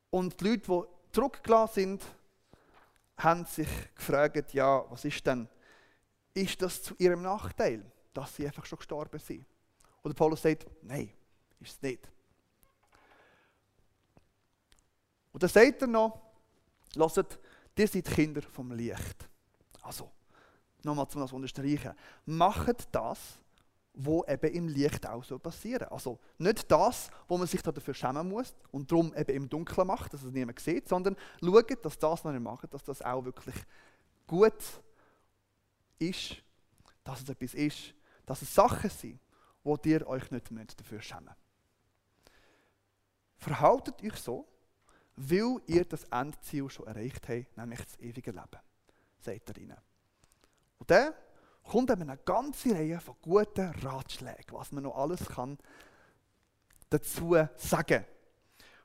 Und 0.10 0.40
die 0.40 0.52
Leute, 0.52 0.62
die 0.62 1.12
zurückgelassen 1.12 1.74
sind, 1.74 2.06
haben 3.18 3.46
sich 3.46 3.68
gefragt, 3.96 4.54
ja, 4.54 4.86
was 4.90 5.06
ist 5.06 5.26
denn, 5.26 5.48
ist 6.34 6.62
das 6.62 6.84
zu 6.84 6.96
ihrem 6.98 7.24
Nachteil, 7.24 7.84
dass 8.14 8.36
sie 8.36 8.46
einfach 8.46 8.66
schon 8.66 8.78
gestorben 8.78 9.20
sind? 9.20 9.46
Oder 10.04 10.14
Paulus 10.14 10.42
sagt, 10.42 10.68
nein, 10.84 11.12
ist 11.60 11.74
es 11.74 11.82
nicht. 11.82 12.08
Und 15.32 15.44
dann 15.44 15.50
sagt 15.50 15.82
er 15.82 15.88
noch, 15.88 16.20
lasst, 16.94 17.40
ihr 17.78 17.88
seid 17.88 18.06
Kinder 18.06 18.42
vom 18.42 18.72
Licht. 18.72 19.28
Also, 19.82 20.12
nochmal 20.84 21.08
zum 21.08 21.22
das 21.22 21.34
unterstreichen. 21.34 21.94
Macht 22.26 22.88
das, 22.92 23.40
wo 24.00 24.24
eben 24.26 24.54
im 24.54 24.68
Licht 24.68 25.08
auch 25.08 25.24
so 25.24 25.40
passieren. 25.40 25.88
Also 25.90 26.20
nicht 26.38 26.70
das, 26.72 27.10
wo 27.28 27.38
man 27.38 27.48
sich 27.48 27.62
dafür 27.64 27.96
schämen 27.96 28.30
muss 28.30 28.56
und 28.72 28.92
darum 28.92 29.14
eben 29.16 29.32
im 29.32 29.50
Dunkeln 29.50 29.88
macht, 29.88 30.14
dass 30.14 30.22
es 30.22 30.32
niemand 30.32 30.60
sieht, 30.60 30.88
sondern 30.88 31.18
schauen, 31.42 31.66
dass 31.82 31.98
das, 31.98 32.24
was 32.24 32.34
ihr 32.34 32.40
macht, 32.40 32.72
dass 32.72 32.84
das 32.84 33.02
auch 33.02 33.26
wirklich 33.26 33.56
gut 34.28 34.54
ist, 35.98 36.36
dass 37.04 37.24
es 37.24 37.30
etwas 37.30 37.56
ist, 37.56 37.96
dass 38.28 38.42
es 38.44 38.54
Sachen 38.54 38.90
sind, 38.92 39.20
wo 39.64 39.78
ihr 39.84 40.08
euch 40.08 40.30
nicht 40.30 40.80
dafür 40.80 41.02
schämen. 41.02 41.34
Verhaltet 43.38 44.04
euch 44.04 44.16
so, 44.16 44.48
weil 45.16 45.60
ihr 45.66 45.86
das 45.86 46.04
Endziel 46.06 46.70
schon 46.70 46.86
erreicht 46.86 47.28
habt, 47.28 47.58
nämlich 47.58 47.80
das 47.80 48.00
ewige 48.00 48.32
Leben, 48.32 48.60
sagt 49.18 49.50
er 49.50 49.58
ihnen. 49.58 49.78
Und 50.78 50.92
dann 50.92 51.14
kommt 51.70 51.92
eben 51.92 52.04
eine 52.04 52.18
ganze 52.18 52.72
Reihe 52.72 53.00
von 53.00 53.16
guten 53.22 53.70
Ratschlägen, 53.82 54.52
was 54.52 54.72
man 54.72 54.84
noch 54.84 54.96
alles 54.96 55.26
kann 55.26 55.58
dazu 56.90 57.36
sagen. 57.56 58.06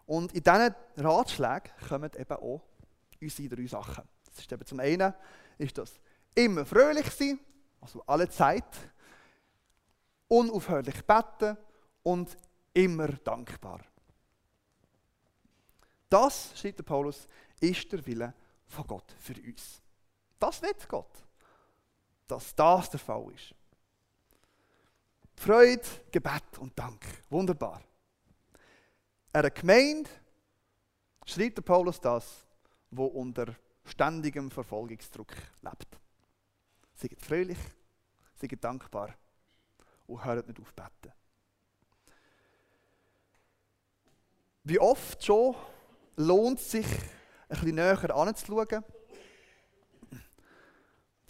Und 0.07 0.33
in 0.35 0.43
diesen 0.43 0.75
Ratschlägen 0.97 1.71
kommen 1.89 2.11
eben 2.19 2.37
auch 2.37 2.63
unsere 3.21 3.57
drei 3.57 3.67
Sachen. 3.67 4.05
Das 4.25 4.39
ist 4.39 4.53
eben 4.53 4.67
zum 4.67 4.81
einen 4.81 5.15
ist 5.59 5.79
das 5.79 6.01
immer 6.35 6.65
fröhlich 6.65 7.09
sein, 7.11 7.39
also 7.81 8.03
alle 8.07 8.29
Zeit, 8.29 8.65
unaufhörlich 10.29 11.05
beten 11.05 11.57
und 12.03 12.37
immer 12.73 13.09
dankbar. 13.09 13.81
Das, 16.09 16.59
schreibt 16.59 16.79
der 16.79 16.85
Paulus, 16.85 17.27
ist 17.61 17.91
der 17.93 18.05
Wille 18.07 18.35
von 18.67 18.87
Gott 18.87 19.15
für 19.19 19.35
uns. 19.35 19.81
Das 20.39 20.61
will 20.61 20.75
Gott, 20.89 21.25
dass 22.27 22.55
das 22.55 22.91
der 22.91 23.01
Fall 23.01 23.33
ist. 23.33 23.55
Freude, 25.35 25.83
Gebet 26.11 26.59
und 26.59 26.79
Dank. 26.79 27.05
Wunderbar. 27.31 27.83
Eine 29.33 29.51
Gemeinde 29.51 30.11
schreibt 31.25 31.59
der 31.59 31.63
Paulus 31.63 32.01
das, 32.01 32.47
wo 32.91 33.07
unter 33.07 33.57
ständigem 33.85 34.51
Verfolgungsdruck 34.51 35.33
lebt. 35.63 35.99
Seid 36.95 37.21
fröhlich, 37.21 37.59
seid 38.35 38.63
dankbar 38.63 39.15
und 40.07 40.25
hört 40.25 40.47
nicht 40.47 40.61
auf 40.61 40.73
beten. 40.75 41.13
Wie 44.65 44.79
oft 44.79 45.25
schon 45.25 45.57
lohnt 46.17 46.61
es 46.61 46.71
sich, 46.71 46.87
ein 46.87 47.59
bisschen 47.61 47.75
näher 47.75 48.15
anzuschauen. 48.15 48.85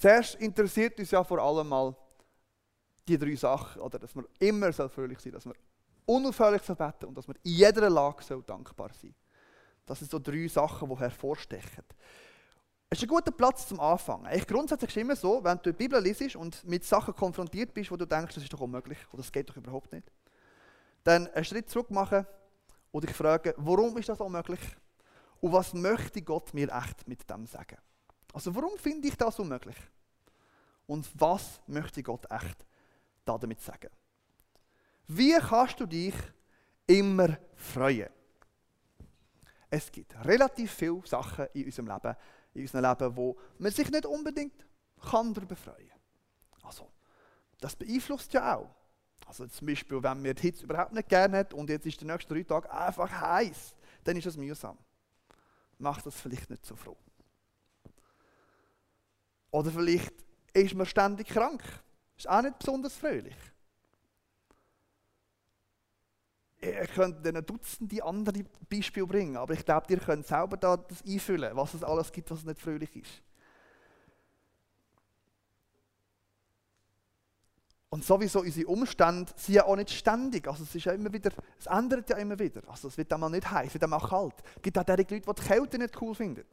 Zuerst 0.03 0.35
interessiert 0.35 0.99
uns 0.99 1.13
ja 1.13 1.23
vor 1.23 1.39
allem 1.39 1.69
mal 1.69 1.95
die 3.07 3.17
drei 3.17 3.37
Sachen, 3.37 3.81
oder 3.81 4.01
dass 4.01 4.17
wir 4.17 4.25
immer 4.41 4.73
so 4.73 4.89
fröhlich 4.89 5.21
sind, 5.21 5.37
dass 5.37 5.47
wir 5.47 5.55
unaufhörlich 6.05 6.63
so 6.63 6.75
beten 6.75 7.05
und 7.05 7.17
dass 7.17 7.29
wir 7.29 7.37
in 7.45 7.53
jeder 7.53 7.89
Lage 7.89 8.21
so 8.25 8.41
dankbar 8.41 8.91
sind. 9.01 9.15
Das 9.87 10.01
sind 10.01 10.11
so 10.11 10.19
drei 10.19 10.49
Sachen, 10.49 10.89
die 10.89 10.97
hervorstechen. 10.97 11.85
Es 12.91 12.99
ist 12.99 13.05
ein 13.05 13.11
guter 13.11 13.31
Platz 13.31 13.69
zum 13.69 13.79
Anfangen. 13.79 14.27
Ich 14.35 14.45
grundsätzlich 14.45 14.89
ist 14.89 14.97
es 14.97 15.03
immer 15.03 15.15
so, 15.15 15.45
wenn 15.45 15.59
du 15.59 15.71
die 15.71 15.79
Bibel 15.79 16.03
liest 16.03 16.35
und 16.35 16.65
mit 16.65 16.83
Sachen 16.83 17.15
konfrontiert 17.15 17.73
bist, 17.73 17.93
wo 17.93 17.97
du 17.97 18.05
denkst, 18.05 18.35
das 18.35 18.43
ist 18.43 18.53
doch 18.53 18.61
unmöglich 18.61 18.99
oder 19.13 19.19
das 19.19 19.31
geht 19.31 19.51
doch 19.51 19.57
überhaupt 19.57 19.93
nicht, 19.93 20.11
dann 21.05 21.29
einen 21.29 21.45
Schritt 21.45 21.71
zurück 21.71 21.93
machen 21.93 22.27
und 22.91 23.05
dich 23.05 23.15
fragen, 23.15 23.53
warum 23.57 23.97
ist 23.99 24.09
das 24.09 24.21
unmöglich? 24.21 24.59
Und 25.39 25.53
was 25.53 25.73
möchte 25.75 26.23
Gott 26.23 26.53
mir 26.55 26.73
echt 26.73 27.07
mit 27.07 27.31
dem 27.31 27.47
sagen? 27.47 27.79
Also 28.33 28.55
warum 28.55 28.79
finde 28.79 29.09
ich 29.09 29.17
das 29.17 29.39
unmöglich? 29.39 29.77
Und 30.87 31.09
was 31.15 31.61
möchte 31.67 32.03
Gott 32.03 32.31
echt 32.31 32.67
damit 33.25 33.61
sagen? 33.61 33.91
Wie 35.07 35.35
kannst 35.39 35.81
du 35.81 35.87
dich 35.87 36.15
immer 36.87 37.37
freuen? 37.55 38.11
Es 39.71 39.91
gibt 39.91 40.15
relativ 40.25 40.73
viele 40.73 41.01
Sachen 41.07 41.47
in 41.55 41.65
unserem 41.67 41.87
Leben, 41.87 42.17
in 42.55 42.63
unserem 42.63 42.85
Leben, 42.85 43.17
wo 43.17 43.39
man 43.59 43.73
sich 43.73 43.91
nicht 43.91 44.07
unbedingt 44.07 44.67
kann 45.11 45.33
darüber 45.33 45.57
freuen 45.57 45.91
Also, 46.63 46.91
das 47.61 47.75
beeinflusst 47.77 48.33
ja 48.33 48.57
auch. 48.57 48.75
Also 49.27 49.47
zum 49.47 49.67
Beispiel, 49.67 50.03
wenn 50.03 50.23
man 50.23 50.35
die 50.35 50.43
Hitze 50.43 50.65
überhaupt 50.65 50.93
nicht 50.93 51.09
gerne 51.09 51.39
hat 51.39 51.55
und 51.55 51.71
jetzt 51.71 51.87
ist 51.87 52.01
der 52.01 52.09
nächste 52.09 52.35
drei 52.35 52.43
Tage 52.43 52.71
einfach 52.71 53.11
heiß, 53.11 53.75
dann 54.05 54.17
ist 54.17 54.27
das 54.27 54.37
mühsam. 54.37 54.77
Macht 55.79 56.05
das 56.05 56.21
vielleicht 56.21 56.51
nicht 56.51 56.67
so 56.67 56.77
froh. 56.77 56.97
Oder 59.53 59.71
vielleicht 59.71 60.13
ist 60.55 60.75
man 60.75 60.87
ständig 60.87 61.29
krank. 61.29 61.63
Ist 62.17 62.29
auch 62.29 62.43
nicht 62.43 62.59
besonders 62.59 62.95
fröhlich. 62.95 63.37
Ihr 66.61 66.87
könnt 66.87 67.27
eine 67.27 67.43
Dutzende 67.43 68.03
andere 68.05 68.45
Beispiele 68.69 69.07
bringen, 69.07 69.37
aber 69.37 69.55
ich 69.55 69.65
glaube, 69.65 69.87
ihr 69.91 69.99
könnt 69.99 70.27
selber 70.27 70.57
da 70.57 70.77
das 70.77 71.03
einfüllen, 71.05 71.57
was 71.57 71.75
es 71.75 71.83
alles 71.83 72.11
gibt, 72.13 72.31
was 72.31 72.45
nicht 72.45 72.61
fröhlich 72.61 72.95
ist. 72.95 73.23
Und 77.91 78.05
sowieso 78.05 78.41
unsere 78.41 78.69
Umstände 78.69 79.31
sind 79.37 79.57
ja 79.57 79.65
auch 79.65 79.77
nicht 79.77 79.91
ständig. 79.91 80.49
Also 80.49 80.63
es 80.63 80.75
ist 80.75 80.85
ja 80.85 80.93
immer 80.93 81.13
wieder, 81.13 81.31
es 81.59 81.67
ändert 81.67 82.09
ja 82.09 82.17
immer 82.17 82.39
wieder. 82.39 82.63
Also 82.67 82.89
es 82.89 82.97
wird 82.97 83.13
einmal 83.13 83.29
nicht 83.29 83.51
heiß, 83.51 83.67
es 83.67 83.75
wird 83.75 83.85
einmal 83.85 84.01
kalt. 84.01 84.37
Es 84.57 84.63
gibt 84.63 84.79
auch 84.79 84.87
Leute, 84.87 85.05
die 85.05 85.21
die 85.21 85.43
Kälte 85.43 85.79
nicht 85.79 86.01
cool 86.01 86.15
finden. 86.15 86.47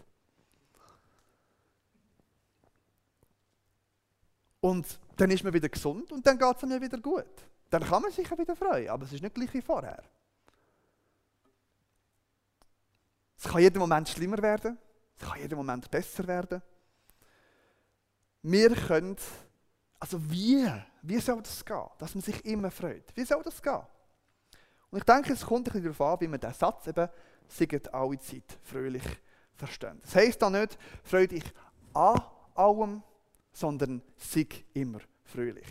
Und 4.61 4.99
dann 5.15 5.31
ist 5.31 5.43
man 5.43 5.53
wieder 5.53 5.69
gesund 5.69 6.11
und 6.11 6.25
dann 6.25 6.37
geht 6.37 6.57
es 6.57 6.63
mir 6.63 6.81
wieder 6.81 6.99
gut. 6.99 7.25
Dann 7.69 7.83
kann 7.83 8.01
man 8.01 8.11
sich 8.11 8.29
wieder 8.29 8.55
freuen, 8.55 8.89
aber 8.89 9.05
es 9.05 9.13
ist 9.13 9.21
nicht 9.21 9.35
gleich 9.35 9.53
wie 9.53 9.61
vorher. 9.61 10.03
Es 13.37 13.45
kann 13.45 13.61
jeden 13.61 13.79
Moment 13.79 14.09
schlimmer 14.09 14.41
werden, 14.41 14.77
es 15.17 15.25
kann 15.25 15.39
jeden 15.39 15.55
Moment 15.55 15.89
besser 15.89 16.27
werden. 16.27 16.61
Wir 18.41 18.75
können, 18.75 19.15
also 19.99 20.19
wie, 20.29 20.67
wie 21.01 21.19
soll 21.19 21.41
das 21.41 21.63
gehen, 21.63 21.87
dass 21.97 22.15
man 22.15 22.21
sich 22.21 22.43
immer 22.45 22.71
freut? 22.71 23.15
Wie 23.15 23.23
soll 23.23 23.43
das 23.43 23.61
gehen? 23.61 23.81
Und 24.91 24.97
ich 24.97 25.03
denke, 25.03 25.33
es 25.33 25.45
kommt 25.45 25.67
ein 25.67 25.73
bisschen 25.73 25.83
darauf 25.83 26.01
an, 26.01 26.21
wie 26.21 26.27
man 26.27 26.39
diesen 26.39 26.53
Satz 26.53 26.87
eben, 26.87 27.07
sieget 27.47 27.93
alle 27.93 28.19
Zeit 28.19 28.57
fröhlich 28.63 29.03
versteht. 29.55 30.03
Das 30.03 30.15
heisst 30.15 30.41
dann 30.41 30.53
nicht, 30.53 30.77
freu 31.03 31.27
dich 31.27 31.43
an 31.93 32.21
allem, 32.55 33.03
sondern 33.51 34.01
sieg 34.17 34.65
immer 34.73 34.99
fröhlich. 35.23 35.67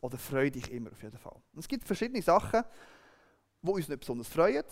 Oder 0.00 0.18
freu 0.18 0.50
dich 0.50 0.70
immer 0.72 0.90
auf 0.90 1.02
jeden 1.02 1.18
Fall. 1.18 1.40
Und 1.52 1.60
es 1.60 1.68
gibt 1.68 1.84
verschiedene 1.84 2.22
Sachen, 2.22 2.62
die 3.62 3.70
uns 3.70 3.88
nicht 3.88 4.00
besonders 4.00 4.28
freuen. 4.28 4.64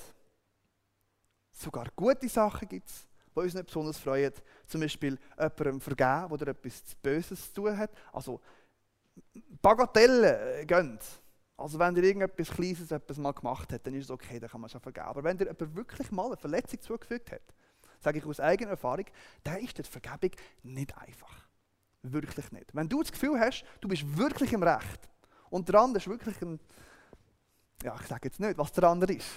Sogar 1.52 1.86
gute 1.94 2.28
Sachen 2.28 2.68
gibt 2.68 2.88
es, 2.88 3.06
die 3.34 3.40
uns 3.40 3.54
nicht 3.54 3.66
besonders 3.66 3.98
freuen. 3.98 4.32
Zum 4.66 4.80
Beispiel 4.80 5.18
jemandem 5.36 5.80
vergeben, 5.80 6.38
der 6.38 6.48
etwas 6.48 6.94
Böses 7.02 7.52
zu 7.52 7.62
tun 7.62 7.76
hat. 7.76 7.90
Also 8.12 8.40
Bagatellen 9.60 10.66
gehen. 10.66 10.98
Also 11.56 11.78
wenn 11.78 11.96
ihr 11.96 12.04
irgendetwas 12.04 12.50
Kleines 12.50 12.90
etwas 12.90 13.18
mal 13.18 13.32
gemacht 13.32 13.72
hat, 13.72 13.84
dann 13.84 13.94
ist 13.94 14.04
es 14.04 14.10
okay, 14.10 14.38
dann 14.38 14.48
kann 14.48 14.60
man 14.60 14.70
schon 14.70 14.80
vergeben. 14.80 15.08
Aber 15.08 15.24
wenn 15.24 15.36
dir 15.36 15.46
jemand 15.46 15.74
wirklich 15.74 16.10
mal 16.12 16.26
eine 16.26 16.36
Verletzung 16.36 16.80
zugefügt 16.80 17.32
hat, 17.32 17.42
sage 17.98 18.18
ich 18.18 18.24
aus 18.24 18.38
eigener 18.38 18.70
Erfahrung, 18.70 19.06
dann 19.42 19.58
ist 19.58 19.76
die 19.76 19.82
Vergebung 19.82 20.30
nicht 20.62 20.96
einfach. 20.96 21.47
Wirklich 22.02 22.52
nicht. 22.52 22.74
Wenn 22.74 22.88
du 22.88 23.02
das 23.02 23.12
Gefühl 23.12 23.38
hast, 23.38 23.64
du 23.80 23.88
bist 23.88 24.04
wirklich 24.16 24.52
im 24.52 24.62
Recht 24.62 25.10
und 25.50 25.68
der 25.68 25.80
andere 25.80 25.98
ist 25.98 26.08
wirklich 26.08 26.40
ein, 26.42 26.60
ja, 27.82 27.96
ich 28.00 28.06
sage 28.06 28.28
jetzt 28.28 28.40
nicht, 28.40 28.56
was 28.56 28.72
der 28.72 28.84
andere 28.84 29.14
ist. 29.14 29.28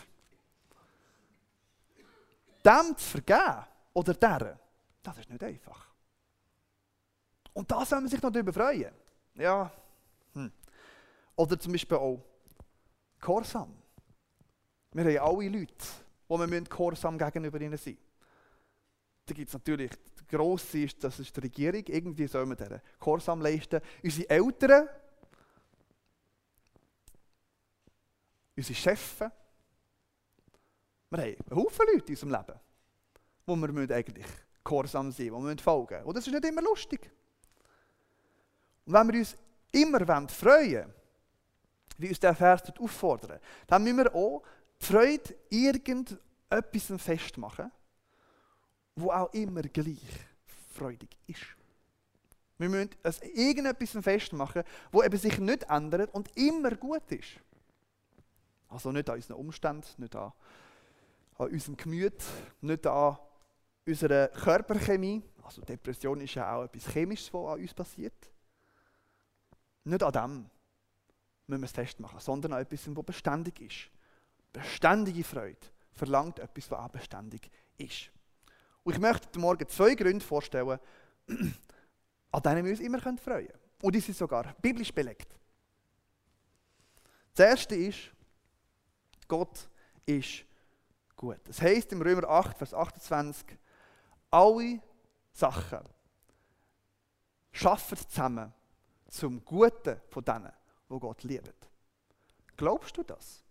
Dem 2.64 2.96
zu 2.96 3.10
vergeben 3.10 3.66
oder 3.94 4.14
deren, 4.14 4.60
das 5.02 5.18
ist 5.18 5.30
nicht 5.30 5.44
einfach. 5.44 5.88
Und 7.54 7.70
da 7.72 7.86
soll 7.86 8.02
man 8.02 8.10
sich 8.10 8.22
noch 8.22 8.32
darüber 8.32 8.54
freuen. 8.54 8.94
Ja. 9.36 9.72
Hm. 10.34 10.52
Oder 11.36 11.60
zum 11.60 11.72
Beispiel 11.72 11.98
auch 11.98 12.24
Gehorsam. 13.20 13.76
Wir 14.94 15.22
haben 15.22 15.40
alle 15.40 15.50
Leute, 15.50 15.86
wo 16.28 16.38
wir 16.38 16.62
Gehorsam 16.62 17.18
gegenüber 17.18 17.60
ihnen 17.60 17.78
sein 17.78 17.94
müssen. 17.94 17.98
Da 19.26 19.34
gibt 19.34 19.48
es 19.48 19.54
natürlich, 19.54 19.92
der 20.32 20.40
grosse 20.40 20.80
ist, 20.80 21.04
das 21.04 21.20
ist 21.20 21.36
die 21.36 21.40
Regierung, 21.42 21.84
irgendwie 21.88 22.28
soll 22.28 22.46
man 22.46 22.58
deren 22.58 22.82
Gehorsam 23.00 23.42
leisten. 23.42 23.82
Unsere 24.04 24.30
Eltern, 24.30 24.90
unsere 28.56 28.76
Chefs. 28.76 29.20
Wir 29.20 29.30
haben 31.12 31.20
einen 31.20 31.38
Haufen 31.56 31.86
Leute 31.94 32.06
in 32.06 32.14
unserem 32.14 32.32
Leben, 32.32 32.60
wo 33.46 33.56
wir 33.56 33.96
eigentlich 33.96 34.26
gehorsam 34.64 35.12
sein 35.12 35.28
müssen, 35.28 35.44
wo 35.44 35.48
wir 35.48 35.58
folgen 35.58 35.96
müssen. 35.96 36.08
Und 36.08 36.18
das 36.18 36.28
ist 36.28 36.34
nicht 36.34 36.46
immer 36.46 36.62
lustig. 36.62 37.12
Und 38.86 38.94
wenn 38.94 39.12
wir 39.12 39.20
uns 39.20 39.38
immer 39.72 40.28
freuen 40.30 40.94
wie 41.98 42.10
uns 42.10 42.20
der 42.20 42.36
Vers 42.36 42.64
auffordert, 42.80 43.42
dann 43.68 43.84
müssen 43.84 43.98
wir 43.98 44.16
auch 44.16 44.42
die 44.82 44.86
Freude 44.86 45.36
irgendetwas 45.50 46.94
festmachen, 46.98 47.72
wo 48.96 49.12
auch 49.12 49.34
immer 49.34 49.62
gleich 49.62 50.02
freudig 50.74 51.10
ist. 51.28 51.46
Wir 52.58 52.70
müssen 52.70 52.92
es 53.02 53.22
irgendetwas 53.24 54.04
festmachen, 54.04 54.64
wo 54.92 55.02
eben 55.02 55.18
sich 55.18 55.40
nicht 55.40 55.64
ändert 55.64 56.14
und 56.14 56.36
immer 56.38 56.76
gut 56.76 57.12
ist. 57.12 57.40
Also 58.70 58.92
nicht 58.92 59.10
an 59.10 59.16
unseren 59.16 59.38
Umständen, 59.38 59.88
nicht 59.98 60.16
an, 60.16 60.32
an 61.38 61.50
unserem 61.50 61.76
Gemüt, 61.76 62.24
nicht 62.62 62.86
an 62.86 63.18
unserer 63.86 64.28
Körperchemie. 64.28 65.24
Also 65.44 65.62
Depression 65.64 66.22
ist 66.22 66.36
ja 66.36 66.56
auch 66.56 66.66
etwas 66.66 66.94
Chemisches, 66.94 67.34
was 67.34 67.54
an 67.54 67.60
uns 67.62 67.74
passiert. 67.74 68.32
Nicht 69.84 70.04
an 70.04 70.12
dem 70.14 70.50
müssen 71.48 71.62
wir 71.62 71.66
es 71.66 71.72
festmachen, 71.72 72.20
sondern 72.20 72.54
an 72.54 72.62
etwas, 72.62 72.96
was 72.96 73.06
beständig 73.06 73.60
ist. 73.60 73.90
Beständige 74.54 75.24
Freude 75.24 75.58
verlangt 75.94 76.40
etwas, 76.40 76.70
was 76.70 76.80
auch 76.80 76.90
beständig 76.90 77.50
ist. 77.78 78.12
Und 78.84 78.94
ich 78.94 79.00
möchte 79.00 79.28
heute 79.28 79.40
Morgen 79.40 79.68
zwei 79.68 79.96
Gründe 79.96 80.26
vorstellen, 80.26 80.80
an 82.32 82.42
denen 82.42 82.66
wir 82.66 82.72
uns 82.72 82.80
immer 82.80 83.00
freuen 83.00 83.18
können. 83.18 83.50
Und 83.82 83.96
die 83.96 84.00
sind 84.00 84.18
sogar 84.18 84.54
biblisch 84.62 84.94
belegt. 84.94 85.28
Das 87.34 87.46
erste 87.48 87.76
ist, 87.76 88.12
Gott 89.28 89.70
ist 90.06 90.46
gut. 91.16 91.40
Das 91.46 91.62
heißt 91.62 91.92
im 91.94 92.02
Römer 92.02 92.28
8, 92.28 92.58
Vers 92.58 92.74
28, 92.74 93.58
alle 94.30 94.82
Sachen 95.32 95.80
schaffen 97.52 97.98
zusammen 97.98 98.54
zum 99.08 99.44
Guten 99.44 100.00
von 100.10 100.24
denen, 100.24 100.52
wo 100.90 101.00
Gott 101.00 101.24
liebt. 101.24 101.70
Glaubst 102.58 102.98
du 102.98 103.04
das? 103.04 103.44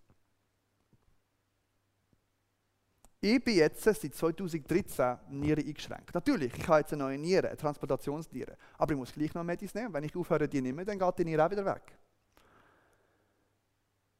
Ich 3.23 3.45
bin 3.45 3.57
jetzt 3.57 3.83
seit 3.83 4.15
2013 4.15 5.19
Niere 5.29 5.61
eingeschränkt. 5.61 6.15
Natürlich, 6.15 6.55
ich 6.57 6.67
habe 6.67 6.79
jetzt 6.79 6.93
eine 6.95 7.05
neue 7.05 7.19
Niere, 7.19 7.49
eine 7.49 7.57
Transplantationsniere. 7.57 8.57
Aber 8.79 8.93
ich 8.93 8.99
muss 8.99 9.13
gleich 9.13 9.35
noch 9.35 9.45
Medis 9.45 9.75
nehmen. 9.75 9.93
Wenn 9.93 10.05
ich 10.05 10.17
aufhöre, 10.17 10.49
die 10.49 10.63
nehmen, 10.63 10.87
dann 10.87 10.99
geht 10.99 11.19
die 11.19 11.25
Niere 11.27 11.45
auch 11.45 11.51
wieder 11.51 11.65
weg. 11.67 11.83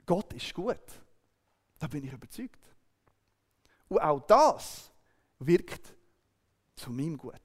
Gott 0.05 0.33
ist 0.35 0.53
gut. 0.53 0.83
Da 1.79 1.87
bin 1.87 2.05
ich 2.05 2.13
überzeugt. 2.13 2.61
Und 3.89 4.01
auch 4.01 4.21
das 4.21 4.93
wirkt 5.39 5.95
zu 6.75 6.91
meinem 6.91 7.17
Gut. 7.17 7.41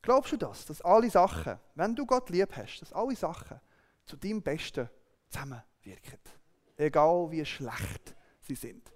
Glaubst 0.00 0.30
du 0.30 0.36
das, 0.36 0.64
dass 0.64 0.80
alle 0.82 1.10
Sachen, 1.10 1.58
wenn 1.74 1.96
du 1.96 2.06
Gott 2.06 2.30
lieb 2.30 2.54
hast, 2.54 2.80
dass 2.80 2.92
alle 2.92 3.16
Sachen 3.16 3.60
zu 4.04 4.16
deinem 4.16 4.40
Besten 4.40 4.88
zusammenwirken? 5.28 6.20
Egal 6.76 7.30
wie 7.32 7.44
schlecht 7.44 8.15
sie 8.46 8.54
sind 8.54 8.90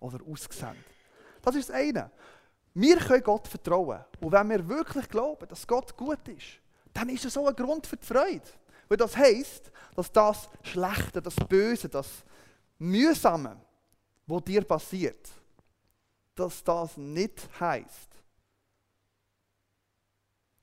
oder 0.00 0.18
aussehen. 0.24 0.76
Das 1.42 1.54
ist 1.54 1.68
das 1.68 1.76
eine. 1.76 2.10
Wir 2.74 2.98
können 2.98 3.22
Gott 3.22 3.48
vertrauen. 3.48 4.04
Und 4.20 4.32
wenn 4.32 4.50
wir 4.50 4.68
wirklich 4.68 5.08
glauben, 5.08 5.48
dass 5.48 5.66
Gott 5.66 5.96
gut 5.96 6.26
ist, 6.28 6.60
dann 6.92 7.08
ist 7.08 7.24
das 7.24 7.34
so 7.34 7.46
ein 7.46 7.56
Grund 7.56 7.86
für 7.86 7.96
die 7.96 8.06
Freude. 8.06 8.42
Weil 8.88 8.96
das 8.96 9.16
heisst, 9.16 9.70
dass 9.94 10.12
das 10.12 10.48
Schlechte, 10.62 11.20
das 11.20 11.34
Böse, 11.36 11.88
das 11.88 12.24
Mühsame, 12.78 13.60
was 14.26 14.44
dir 14.44 14.62
passiert, 14.64 15.28
dass 16.34 16.62
das 16.62 16.96
nicht 16.96 17.48
heisst, 17.58 18.08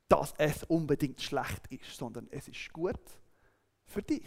dass 0.08 0.34
es 0.38 0.64
unbedingt 0.64 1.22
schlecht 1.22 1.68
ist, 1.70 1.98
sondern 1.98 2.28
es 2.32 2.48
ist 2.48 2.72
gut 2.72 3.02
für 3.86 4.02
dich. 4.02 4.26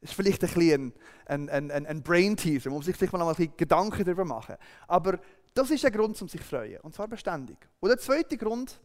Das 0.00 0.10
ist 0.10 0.16
vielleicht 0.16 0.42
ein 0.44 0.92
ein, 1.26 1.48
ein, 1.48 1.70
ein, 1.70 1.86
ein 1.86 2.02
Brain-Teaser, 2.02 2.70
man 2.70 2.78
muss 2.78 2.86
sich 2.86 2.96
vielleicht 2.96 3.12
mal 3.12 3.34
ein 3.34 3.52
Gedanken 3.56 4.04
darüber 4.04 4.24
machen. 4.24 4.56
Aber 4.88 5.18
das 5.52 5.70
ist 5.70 5.84
ein 5.84 5.92
Grund, 5.92 6.20
um 6.20 6.28
sich 6.28 6.40
zu 6.40 6.46
freuen, 6.46 6.80
und 6.80 6.94
zwar 6.94 7.06
beständig. 7.06 7.58
Und 7.80 7.88
der 7.90 7.98
zweite 7.98 8.36
Grund, 8.36 8.80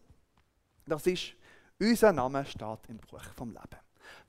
das 0.85 1.07
ist, 1.07 1.33
unser 1.79 2.11
Name 2.11 2.45
steht 2.45 2.79
im 2.89 2.97
Buch 2.97 3.23
vom 3.35 3.49
Leben. 3.49 3.79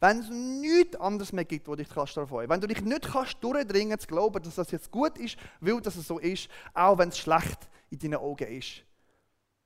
Wenn 0.01 0.20
es 0.20 0.31
nichts 0.31 0.96
anderes 0.96 1.33
mehr 1.33 1.44
gibt, 1.44 1.68
wo 1.68 1.75
dich 1.75 1.88
kannst 1.88 2.14
freuen 2.14 2.49
wenn 2.49 2.61
du 2.61 2.66
dich 2.66 2.83
nicht 2.83 3.03
kannst 3.03 3.42
durchdringen 3.42 3.99
zu 3.99 4.07
glauben, 4.07 4.42
dass 4.42 4.55
das 4.55 4.70
jetzt 4.70 4.90
gut 4.90 5.18
ist, 5.18 5.37
weil 5.61 5.81
das 5.81 5.94
so 5.94 6.18
ist, 6.18 6.49
auch 6.72 6.99
wenn 6.99 7.11
es 7.11 7.18
schlecht 7.18 7.68
in 7.90 7.99
deinen 7.99 8.16
Augen 8.16 8.46
ist, 8.49 8.83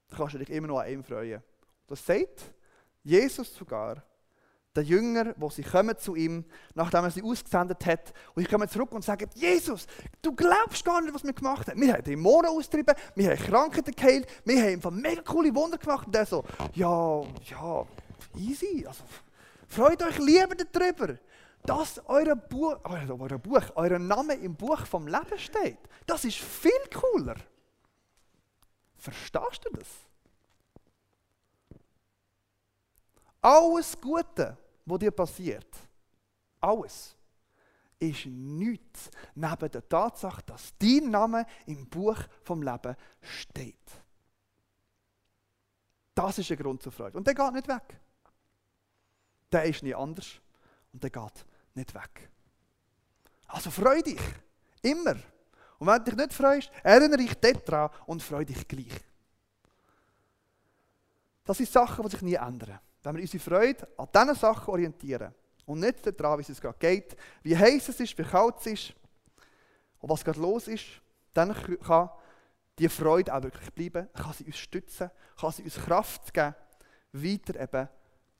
dann 0.08 0.18
kannst 0.18 0.34
du 0.34 0.38
dich 0.38 0.50
immer 0.50 0.68
noch 0.68 0.80
an 0.80 0.90
ihm 0.90 1.04
freuen. 1.04 1.42
Das 1.86 2.04
sagt 2.04 2.52
Jesus 3.02 3.54
sogar 3.54 4.02
der 4.76 4.84
Jünger, 4.84 5.34
wo 5.36 5.50
sie 5.50 5.62
kommen 5.62 5.98
zu 5.98 6.14
ihm, 6.14 6.44
nachdem 6.74 7.04
er 7.04 7.10
sie 7.10 7.22
ausgesendet 7.22 7.84
hat, 7.86 8.12
und 8.34 8.42
ich 8.42 8.48
komme 8.48 8.68
zurück 8.68 8.92
und 8.92 9.04
sage, 9.04 9.28
Jesus, 9.34 9.86
du 10.22 10.32
glaubst 10.34 10.84
gar 10.84 11.00
nicht, 11.00 11.12
was 11.12 11.24
wir 11.24 11.32
gemacht 11.32 11.68
haben. 11.68 11.80
Wir 11.80 11.92
haben 11.92 12.04
Dämonen 12.04 12.50
austrieben, 12.50 12.94
wir 13.16 13.30
haben 13.30 13.38
Krankheiten 13.38 13.94
geheilt, 13.94 14.28
wir 14.44 14.62
haben 14.62 14.74
einfach 14.74 14.90
mega 14.90 15.22
coole 15.22 15.54
Wunder 15.54 15.78
gemacht. 15.78 16.06
Und 16.06 16.14
er 16.14 16.26
so, 16.26 16.44
ja, 16.74 17.22
ja, 17.50 17.86
easy. 18.36 18.84
Also, 18.86 19.02
freut 19.68 20.02
euch 20.02 20.18
lieber 20.18 20.54
darüber, 20.54 21.16
dass 21.64 22.00
euer 22.06 22.36
Buch, 22.36 22.76
euer 22.84 23.38
Buch, 23.38 23.62
euer 23.74 23.98
Name 23.98 24.34
im 24.34 24.54
Buch 24.54 24.86
vom 24.86 25.08
Leben 25.08 25.38
steht. 25.38 25.78
Das 26.06 26.24
ist 26.24 26.38
viel 26.38 26.70
cooler. 26.94 27.36
Verstehst 28.96 29.64
du 29.64 29.70
das? 29.76 29.88
Alles 33.40 33.98
Gute, 34.00 34.56
was 34.84 34.98
dir 34.98 35.10
passiert, 35.10 35.74
alles, 36.60 37.16
ist 37.98 38.26
nichts 38.26 39.10
neben 39.34 39.70
der 39.70 39.88
Tatsache, 39.88 40.42
dass 40.44 40.72
dein 40.78 41.10
Name 41.10 41.46
im 41.66 41.88
Buch 41.88 42.18
vom 42.42 42.62
Leben 42.62 42.96
steht. 43.20 43.76
Das 46.14 46.38
ist 46.38 46.50
ein 46.50 46.56
Grund 46.56 46.82
zur 46.82 46.92
Freude. 46.92 47.16
Und 47.16 47.26
der 47.26 47.34
geht 47.34 47.52
nicht 47.52 47.68
weg. 47.68 48.00
Der 49.52 49.64
ist 49.64 49.82
nie 49.82 49.94
anders 49.94 50.40
und 50.92 51.02
der 51.02 51.10
geht 51.10 51.44
nicht 51.74 51.94
weg. 51.94 52.30
Also 53.46 53.70
freu 53.70 54.00
dich. 54.02 54.20
Immer. 54.82 55.16
Und 55.78 55.86
wenn 55.86 55.98
du 55.98 56.04
dich 56.04 56.16
nicht 56.16 56.32
freust, 56.32 56.70
erinnere 56.82 57.18
dich 57.18 57.34
daran 57.34 57.90
und 58.06 58.22
freu 58.22 58.44
dich 58.44 58.66
gleich. 58.66 59.00
Das 61.44 61.56
sind 61.56 61.70
Sachen, 61.70 62.04
die 62.04 62.10
sich 62.10 62.22
nie 62.22 62.34
ändern. 62.34 62.78
Wenn 63.02 63.16
wir 63.16 63.22
unsere 63.22 63.42
Freude 63.42 63.88
an 63.96 64.08
diesen 64.14 64.34
Sachen 64.34 64.70
orientieren 64.70 65.34
und 65.66 65.80
nicht 65.80 66.20
daran, 66.20 66.38
wie 66.38 66.52
es 66.52 66.60
gerade 66.60 66.78
geht, 66.78 67.16
wie 67.42 67.56
heiß 67.56 67.88
es 67.88 68.00
ist, 68.00 68.18
wie 68.18 68.22
kalt 68.22 68.56
es 68.60 68.66
ist 68.66 68.94
und 70.00 70.10
was 70.10 70.24
gerade 70.24 70.40
los 70.40 70.68
ist, 70.68 70.84
dann 71.32 71.54
kann 71.54 72.10
die 72.78 72.88
Freude 72.88 73.34
auch 73.34 73.42
wirklich 73.42 73.72
bleiben, 73.72 74.08
kann 74.14 74.32
sie 74.32 74.44
uns 74.44 74.58
stützen, 74.58 75.10
kann 75.38 75.52
sie 75.52 75.62
uns 75.62 75.76
Kraft 75.76 76.32
geben, 76.32 76.54
weiter 77.12 77.60
eben 77.60 77.88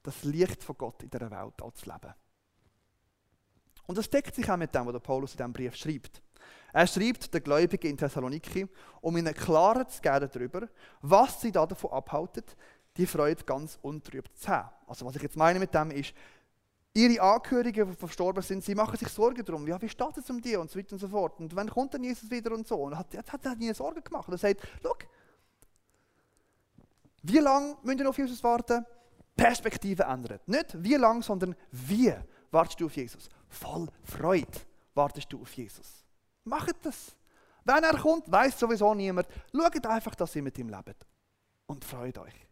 das 0.02 0.24
Licht 0.24 0.62
von 0.62 0.76
Gott 0.76 1.02
in 1.02 1.10
dieser 1.10 1.30
Welt 1.30 1.54
zu 1.74 1.86
leben. 1.86 2.14
Und 3.86 3.98
das 3.98 4.08
deckt 4.08 4.34
sich 4.34 4.48
auch 4.50 4.56
mit 4.56 4.74
dem, 4.74 4.86
was 4.86 4.92
der 4.92 5.00
Paulus 5.00 5.32
in 5.32 5.38
diesem 5.38 5.52
Brief 5.52 5.74
schreibt. 5.74 6.22
Er 6.72 6.86
schreibt 6.86 7.34
den 7.34 7.42
Gläubigen 7.42 7.90
in 7.90 7.96
Thessaloniki, 7.96 8.68
um 9.00 9.16
ihnen 9.16 9.34
Klarheit 9.34 9.90
zu 9.90 10.00
geben 10.00 10.30
darüber, 10.32 10.68
was 11.02 11.40
sie 11.40 11.50
davon 11.50 11.90
abhalten, 11.90 12.44
die 12.96 13.07
Freude 13.07 13.44
ganz 13.44 13.79
untrübt 13.83 14.37
zu 14.37 14.48
haben. 14.48 14.70
Also 14.87 15.07
was 15.07 15.16
ich 15.16 15.22
jetzt 15.22 15.37
meine 15.37 15.59
mit 15.59 15.72
dem 15.74 15.90
ist, 15.90 16.12
ihre 16.92 17.22
Angehörigen, 17.22 17.88
die 17.88 17.96
verstorben 17.96 18.42
sind, 18.42 18.64
sie 18.64 18.74
machen 18.74 18.96
sich 18.96 19.09
Sorgen 19.09 19.44
darum, 19.44 19.66
ja, 19.66 19.81
wie 19.81 19.88
steht 19.88 20.16
es 20.16 20.29
um 20.29 20.40
die 20.40 20.57
und 20.57 20.70
so 20.70 20.79
weiter 20.79 20.92
und 20.92 20.98
so 20.98 21.09
fort. 21.09 21.38
Und 21.38 21.55
wann 21.55 21.70
kommt 21.70 21.94
dann 21.94 22.03
Jesus 22.03 22.31
wieder 22.31 22.53
und 22.53 22.66
so? 22.66 22.76
Und 22.76 22.98
hat, 22.98 23.16
hat, 23.16 23.44
hat, 23.44 23.61
ihnen 23.61 23.74
Sorgen 23.74 24.03
gemacht. 24.03 24.26
Und 24.29 24.35
er 24.35 24.38
sagt, 24.38 24.61
schau, 24.83 24.94
wie 27.22 27.38
lange 27.38 27.76
müsst 27.83 28.00
ihr 28.00 28.09
auf 28.09 28.18
Jesus 28.18 28.42
warten? 28.42 28.85
Perspektive 29.37 30.03
ändern. 30.03 30.40
Nicht 30.46 30.83
wie 30.83 30.96
lange, 30.96 31.22
sondern 31.22 31.55
wie 31.70 32.12
wartest 32.50 32.81
du 32.81 32.87
auf 32.87 32.96
Jesus? 32.96 33.29
Voll 33.48 33.88
Freude 34.03 34.61
wartest 34.94 35.33
du 35.33 35.40
auf 35.40 35.53
Jesus. 35.53 36.05
Macht 36.44 36.76
das. 36.83 37.14
Wenn 37.64 37.85
er 37.85 37.96
kommt, 37.98 38.31
weiß 38.31 38.59
sowieso 38.59 38.94
niemand. 38.94 39.29
Schaut 39.55 39.87
einfach, 39.87 40.14
dass 40.14 40.35
ihr 40.35 40.42
mit 40.42 40.59
ihm 40.59 40.68
lebt. 40.68 41.07
Und 41.66 41.85
freut 41.85 42.18
euch 42.18 42.49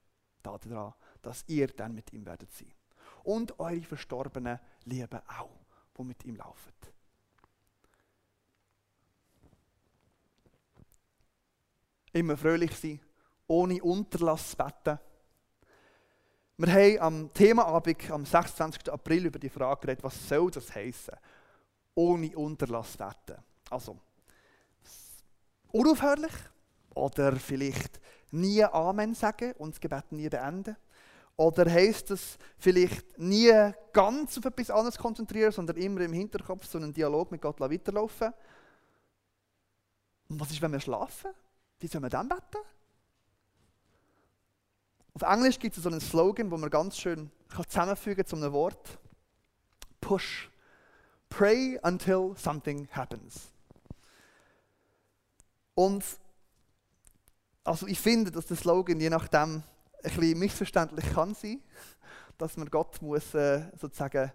daran, 0.56 0.94
dass 1.22 1.44
ihr 1.48 1.66
dann 1.68 1.94
mit 1.94 2.12
ihm 2.12 2.24
werdet 2.24 2.52
sein. 2.52 2.72
Und 3.24 3.58
eure 3.58 3.82
Verstorbenen 3.82 4.58
lieben 4.84 5.20
auch, 5.28 5.50
die 5.98 6.04
mit 6.04 6.24
ihm 6.24 6.36
laufen. 6.36 6.72
Immer 12.12 12.36
fröhlich 12.36 12.74
sein, 12.74 13.00
ohne 13.46 13.82
Unterlass 13.82 14.56
beten. 14.56 14.98
Wir 16.56 16.72
haben 16.72 16.98
am 16.98 17.32
Themaabend 17.32 18.10
am 18.10 18.24
26. 18.24 18.90
April 18.90 19.26
über 19.26 19.38
die 19.38 19.50
Frage 19.50 19.82
geredet, 19.82 20.02
was 20.02 20.28
soll 20.28 20.50
das 20.50 20.74
heißen? 20.74 21.14
Ohne 21.94 22.36
Unterlass 22.36 22.96
beten. 22.96 23.40
Also, 23.70 23.98
unaufhörlich 25.70 26.32
oder 26.94 27.36
vielleicht 27.36 28.00
nie 28.30 28.64
Amen 28.64 29.14
sagen 29.14 29.52
und 29.58 29.74
das 29.74 29.80
Gebet 29.80 30.12
nie 30.12 30.28
beenden? 30.28 30.76
Oder 31.36 31.70
heißt 31.70 32.10
es 32.10 32.36
vielleicht 32.58 33.18
nie 33.18 33.52
ganz 33.92 34.36
auf 34.38 34.44
etwas 34.44 34.70
anderes 34.70 34.98
konzentrieren, 34.98 35.52
sondern 35.52 35.76
immer 35.76 36.00
im 36.00 36.12
Hinterkopf 36.12 36.66
so 36.66 36.78
einen 36.78 36.92
Dialog 36.92 37.30
mit 37.30 37.40
Gott 37.40 37.60
weiterlaufen? 37.60 38.32
Und 40.28 40.40
was 40.40 40.50
ist, 40.50 40.60
wenn 40.60 40.72
wir 40.72 40.80
schlafen? 40.80 41.30
Wie 41.78 41.86
sollen 41.86 42.02
wir 42.02 42.10
dann 42.10 42.28
beten? 42.28 42.58
Auf 45.14 45.22
Englisch 45.22 45.58
gibt 45.58 45.76
es 45.76 45.82
so 45.82 45.88
einen 45.88 46.00
Slogan, 46.00 46.50
wo 46.50 46.56
man 46.56 46.70
ganz 46.70 46.98
schön 46.98 47.30
zusammenfügen 47.68 48.24
kann 48.24 48.26
zu 48.26 48.36
einem 48.36 48.52
Wort. 48.52 48.98
Push. 50.00 50.50
Pray 51.28 51.78
until 51.82 52.34
something 52.36 52.88
happens. 52.90 53.52
Und 55.74 56.04
also 57.68 57.86
ich 57.86 58.00
finde, 58.00 58.30
dass 58.30 58.46
der 58.46 58.56
Slogan 58.56 58.98
je 58.98 59.10
nachdem 59.10 59.62
ein 60.02 60.02
bisschen 60.02 60.38
missverständlich 60.38 61.12
kann 61.12 61.34
sein, 61.34 61.62
dass 62.38 62.56
man 62.56 62.70
Gott 62.70 63.00
muss 63.02 63.34
äh, 63.34 63.62
sozusagen 63.76 64.32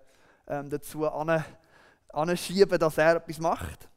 ähm, 0.47 0.69
dazu 0.69 1.07
anschieben, 2.09 2.77
dass 2.77 2.97
er 2.97 3.15
etwas 3.15 3.39
macht. 3.39 3.89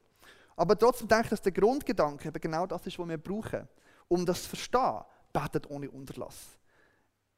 Aber 0.56 0.78
trotzdem 0.78 1.06
denke 1.06 1.24
ich, 1.24 1.30
dass 1.30 1.42
der 1.42 1.52
Grundgedanke 1.52 2.28
eben 2.28 2.40
genau 2.40 2.66
das 2.66 2.86
ist, 2.86 2.98
was 2.98 3.08
wir 3.08 3.18
brauchen, 3.18 3.68
um 4.08 4.24
das 4.24 4.44
zu 4.44 4.48
verstehen. 4.48 5.02
Betet 5.32 5.68
ohne 5.68 5.90
Unterlass. 5.90 6.56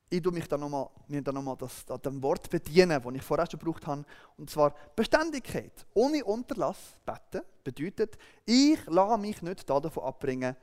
Ich 0.09 0.23
tue 0.23 0.33
mich 0.33 0.47
dann 0.47 0.61
nochmal, 0.61 0.89
nochmal 1.09 1.57
das, 1.57 1.85
das 1.85 2.23
Wort 2.23 2.49
bedienen, 2.49 3.03
das 3.03 3.15
ich 3.15 3.23
vorher 3.23 3.51
schon 3.51 3.59
gebraucht 3.59 3.87
habe. 3.89 4.05
Und 4.37 4.49
zwar 4.49 4.73
Beständigkeit. 4.95 5.85
Ohne 5.95 6.25
Unterlass 6.25 6.79
beten 7.05 7.45
bedeutet, 7.65 8.17
ich 8.45 8.79
lasse 8.87 9.19
mich 9.19 9.43
nicht 9.43 9.69
davon 9.69 10.05
abbringen, 10.05 10.57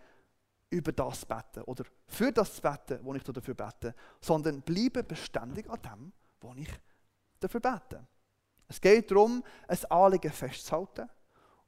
über 0.70 0.92
das 0.92 1.26
beten 1.26 1.64
oder 1.64 1.86
für 2.08 2.32
das 2.32 2.60
beten, 2.60 3.00
wo 3.04 3.14
ich 3.14 3.24
dafür 3.24 3.54
bete, 3.54 3.96
sondern 4.22 4.62
bleibe 4.62 5.04
beständig 5.04 5.70
an 5.70 5.82
dem, 5.82 6.14
wo 6.42 6.54
ich 6.56 6.70
dafür 7.40 7.60
bete. 7.60 8.06
Es 8.68 8.82
geht 8.82 9.12
darum, 9.12 9.44
ein 9.68 9.86
Anliegen 9.86 10.32
festzuhalten 10.32 11.10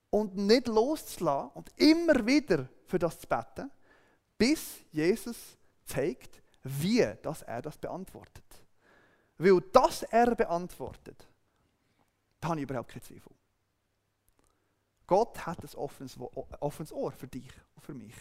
und 0.10 0.36
nicht 0.36 0.68
loszulassen 0.68 1.52
und 1.54 1.72
immer 1.80 2.26
wieder 2.26 2.68
für 2.86 2.98
das 2.98 3.20
zu 3.20 3.28
beten, 3.28 3.72
bis 4.38 4.80
Jesus 4.92 5.58
zeigt, 5.86 6.42
wie 6.64 7.06
dass 7.22 7.44
er 7.44 7.62
das 7.62 7.78
beantwortet. 7.78 8.44
Weil 9.38 9.62
das 9.72 10.04
er 10.04 10.36
beantwortet, 10.36 11.28
da 12.40 12.50
habe 12.50 12.60
ich 12.60 12.64
überhaupt 12.64 12.90
keinen 12.90 13.04
Zweifel. 13.04 13.32
Gott 15.06 15.46
hat 15.46 15.64
ein 15.64 15.76
offenes 16.60 16.92
Ohr 16.92 17.12
für 17.12 17.28
dich 17.28 17.50
und 17.76 17.82
für 17.82 17.94
mich. 17.94 18.16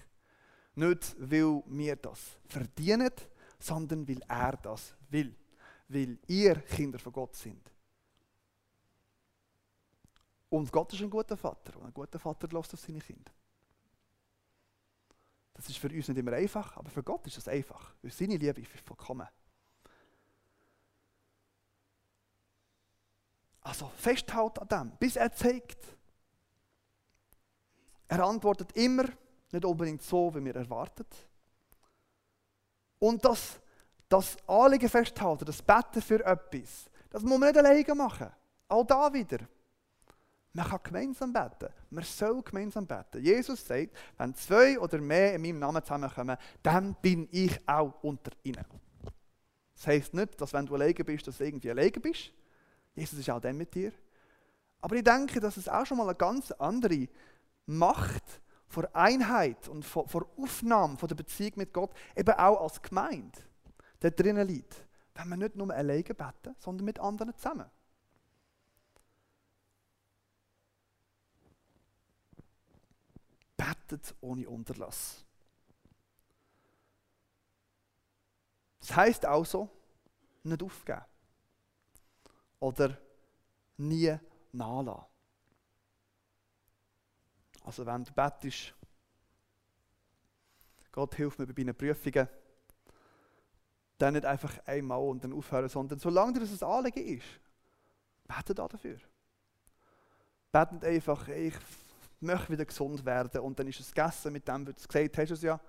Nicht, 0.76 1.16
weil 1.18 1.62
wir 1.66 1.96
das 1.96 2.36
verdienen, 2.46 3.10
sondern 3.58 4.06
weil 4.06 4.20
er 4.28 4.56
das 4.58 4.94
will. 5.08 5.34
Weil 5.88 6.18
ihr 6.26 6.54
Kinder 6.60 6.98
von 6.98 7.12
Gott 7.12 7.34
sind. 7.34 7.70
Und 10.50 10.70
Gott 10.70 10.92
ist 10.92 11.02
ein 11.02 11.10
guter 11.10 11.36
Vater. 11.36 11.76
Und 11.78 11.86
ein 11.86 11.94
guter 11.94 12.18
Vater 12.18 12.46
lässt 12.48 12.74
auf 12.74 12.80
seine 12.80 13.00
Kinder. 13.00 13.32
Das 15.54 15.66
ist 15.70 15.78
für 15.78 15.88
uns 15.88 16.08
nicht 16.08 16.18
immer 16.18 16.34
einfach, 16.34 16.76
aber 16.76 16.90
für 16.90 17.02
Gott 17.02 17.26
ist 17.26 17.38
das 17.38 17.48
einfach. 17.48 17.94
Weil 18.02 18.12
seine 18.12 18.36
Liebe 18.36 18.60
ist 18.60 18.70
vollkommen. 18.80 19.26
Also 23.62 23.88
festhalten 23.96 24.60
an 24.60 24.68
dem, 24.68 24.98
bis 24.98 25.16
er 25.16 25.32
zeigt. 25.32 25.96
Er 28.08 28.20
antwortet 28.20 28.72
immer, 28.76 29.06
nicht 29.52 29.64
unbedingt 29.64 30.02
so, 30.02 30.34
wie 30.34 30.44
wir 30.44 30.56
erwartet. 30.56 31.06
Und 32.98 33.24
das, 33.24 33.60
das 34.08 34.36
Anliegen 34.46 34.88
festhalten, 34.88 35.44
das 35.44 35.62
Betten 35.62 36.02
für 36.02 36.24
etwas, 36.24 36.90
das 37.10 37.22
muss 37.22 37.38
man 37.38 37.50
nicht 37.50 37.58
alleine 37.58 37.94
machen. 37.94 38.30
Auch 38.68 38.84
da 38.84 39.12
wieder. 39.12 39.38
Man 40.52 40.66
kann 40.66 40.80
gemeinsam 40.82 41.32
beten. 41.32 41.68
Man 41.90 42.04
soll 42.04 42.42
gemeinsam 42.42 42.86
beten. 42.86 43.22
Jesus 43.22 43.66
sagt, 43.66 43.90
wenn 44.16 44.34
zwei 44.34 44.78
oder 44.78 44.98
mehr 44.98 45.34
in 45.34 45.42
meinem 45.42 45.58
Namen 45.58 45.82
zusammenkommen, 45.82 46.36
dann 46.62 46.94
bin 46.94 47.28
ich 47.30 47.60
auch 47.68 47.92
unter 48.02 48.32
ihnen. 48.42 48.64
Das 49.74 49.86
heisst 49.86 50.14
nicht, 50.14 50.40
dass 50.40 50.54
wenn 50.54 50.64
du 50.64 50.74
alleine 50.74 50.94
bist, 50.94 51.26
dass 51.26 51.36
du 51.36 51.44
irgendwie 51.44 51.70
alleine 51.70 51.90
bist. 51.90 52.32
Jesus 52.94 53.18
ist 53.18 53.28
auch 53.28 53.40
dann 53.40 53.58
mit 53.58 53.74
dir. 53.74 53.92
Aber 54.80 54.96
ich 54.96 55.04
denke, 55.04 55.40
dass 55.40 55.58
es 55.58 55.68
auch 55.68 55.84
schon 55.84 55.98
mal 55.98 56.08
eine 56.08 56.14
ganz 56.14 56.50
andere 56.52 57.06
Macht 57.66 58.40
vor 58.76 58.94
Einheit 58.94 59.68
und 59.68 59.86
vor, 59.86 60.06
vor 60.06 60.26
Aufnahme 60.36 60.98
von 60.98 61.08
der 61.08 61.14
Beziehung 61.14 61.52
mit 61.56 61.72
Gott 61.72 61.96
eben 62.14 62.34
auch 62.34 62.60
als 62.60 62.82
Gemeinde 62.82 63.38
da 64.00 64.10
drinnen 64.10 64.46
liegt. 64.46 64.86
Wenn 65.14 65.30
wir 65.30 65.36
nicht 65.38 65.56
nur 65.56 65.72
alleine 65.72 66.02
beten, 66.02 66.54
sondern 66.58 66.84
mit 66.84 66.98
anderen 66.98 67.34
zusammen. 67.38 67.70
betet 73.56 74.14
ohne 74.20 74.46
Unterlass. 74.46 75.24
Das 78.80 78.94
heißt 78.94 79.24
also, 79.24 79.70
nicht 80.42 80.62
aufgeben. 80.62 81.00
Oder 82.60 82.98
nie 83.78 84.18
nachlassen. 84.52 85.15
Also 87.66 87.84
wenn 87.84 88.04
du 88.04 88.12
betest, 88.12 88.72
Gott 90.92 91.16
hilft 91.16 91.40
mir 91.40 91.46
bei 91.48 91.52
meinen 91.56 91.74
Prüfungen, 91.74 92.28
dann 93.98 94.14
nicht 94.14 94.24
einfach 94.24 94.64
einmal 94.66 95.00
und 95.00 95.24
dann 95.24 95.32
aufhören, 95.32 95.68
sondern 95.68 95.98
solange 95.98 96.34
dir 96.34 96.40
das 96.40 96.62
ein 96.62 96.68
Anliegen 96.68 97.18
ist, 97.18 97.26
bete 98.24 98.54
da 98.54 98.68
dafür. 98.68 98.98
Betet 100.52 100.84
einfach, 100.84 101.26
ich 101.26 101.54
möchte 102.20 102.52
wieder 102.52 102.64
gesund 102.64 103.04
werden 103.04 103.40
und 103.40 103.58
dann 103.58 103.66
ist 103.66 103.80
es 103.80 103.92
gegessen 103.92 104.32
mit 104.32 104.46
dem, 104.46 104.64
was 104.64 104.82
du 104.82 104.86
gesagt 104.86 105.18
hast, 105.18 105.30
es 105.32 105.42
ja. 105.42 105.60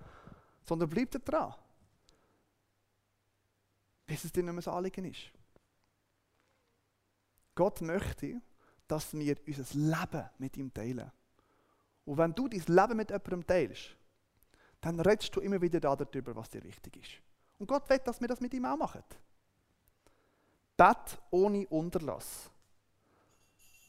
Sondern 0.62 0.88
bleib 0.88 1.10
da 1.10 1.18
dran. 1.18 1.54
Bis 4.06 4.24
es 4.24 4.32
dir 4.32 4.44
nicht 4.44 4.52
mehr 4.52 4.62
so 4.62 4.70
Anliegen 4.70 5.04
ist. 5.04 5.32
Gott 7.56 7.80
möchte, 7.80 8.40
dass 8.86 9.12
wir 9.14 9.36
unser 9.46 9.64
Leben 9.76 10.30
mit 10.38 10.56
ihm 10.56 10.72
teilen. 10.72 11.10
Und 12.08 12.16
wenn 12.16 12.34
du 12.34 12.48
dein 12.48 12.62
Leben 12.62 12.96
mit 12.96 13.10
jemandem 13.10 13.46
teilst, 13.46 13.94
dann 14.80 14.98
redest 14.98 15.36
du 15.36 15.40
immer 15.40 15.60
wieder 15.60 15.78
darüber, 15.78 16.34
was 16.34 16.48
dir 16.48 16.64
wichtig 16.64 16.96
ist. 16.96 17.22
Und 17.58 17.66
Gott 17.66 17.86
will, 17.90 17.98
dass 17.98 18.18
wir 18.18 18.28
das 18.28 18.40
mit 18.40 18.54
ihm 18.54 18.64
auch 18.64 18.78
machen. 18.78 19.02
Bet 20.74 21.20
ohne 21.30 21.66
Unterlass. 21.66 22.50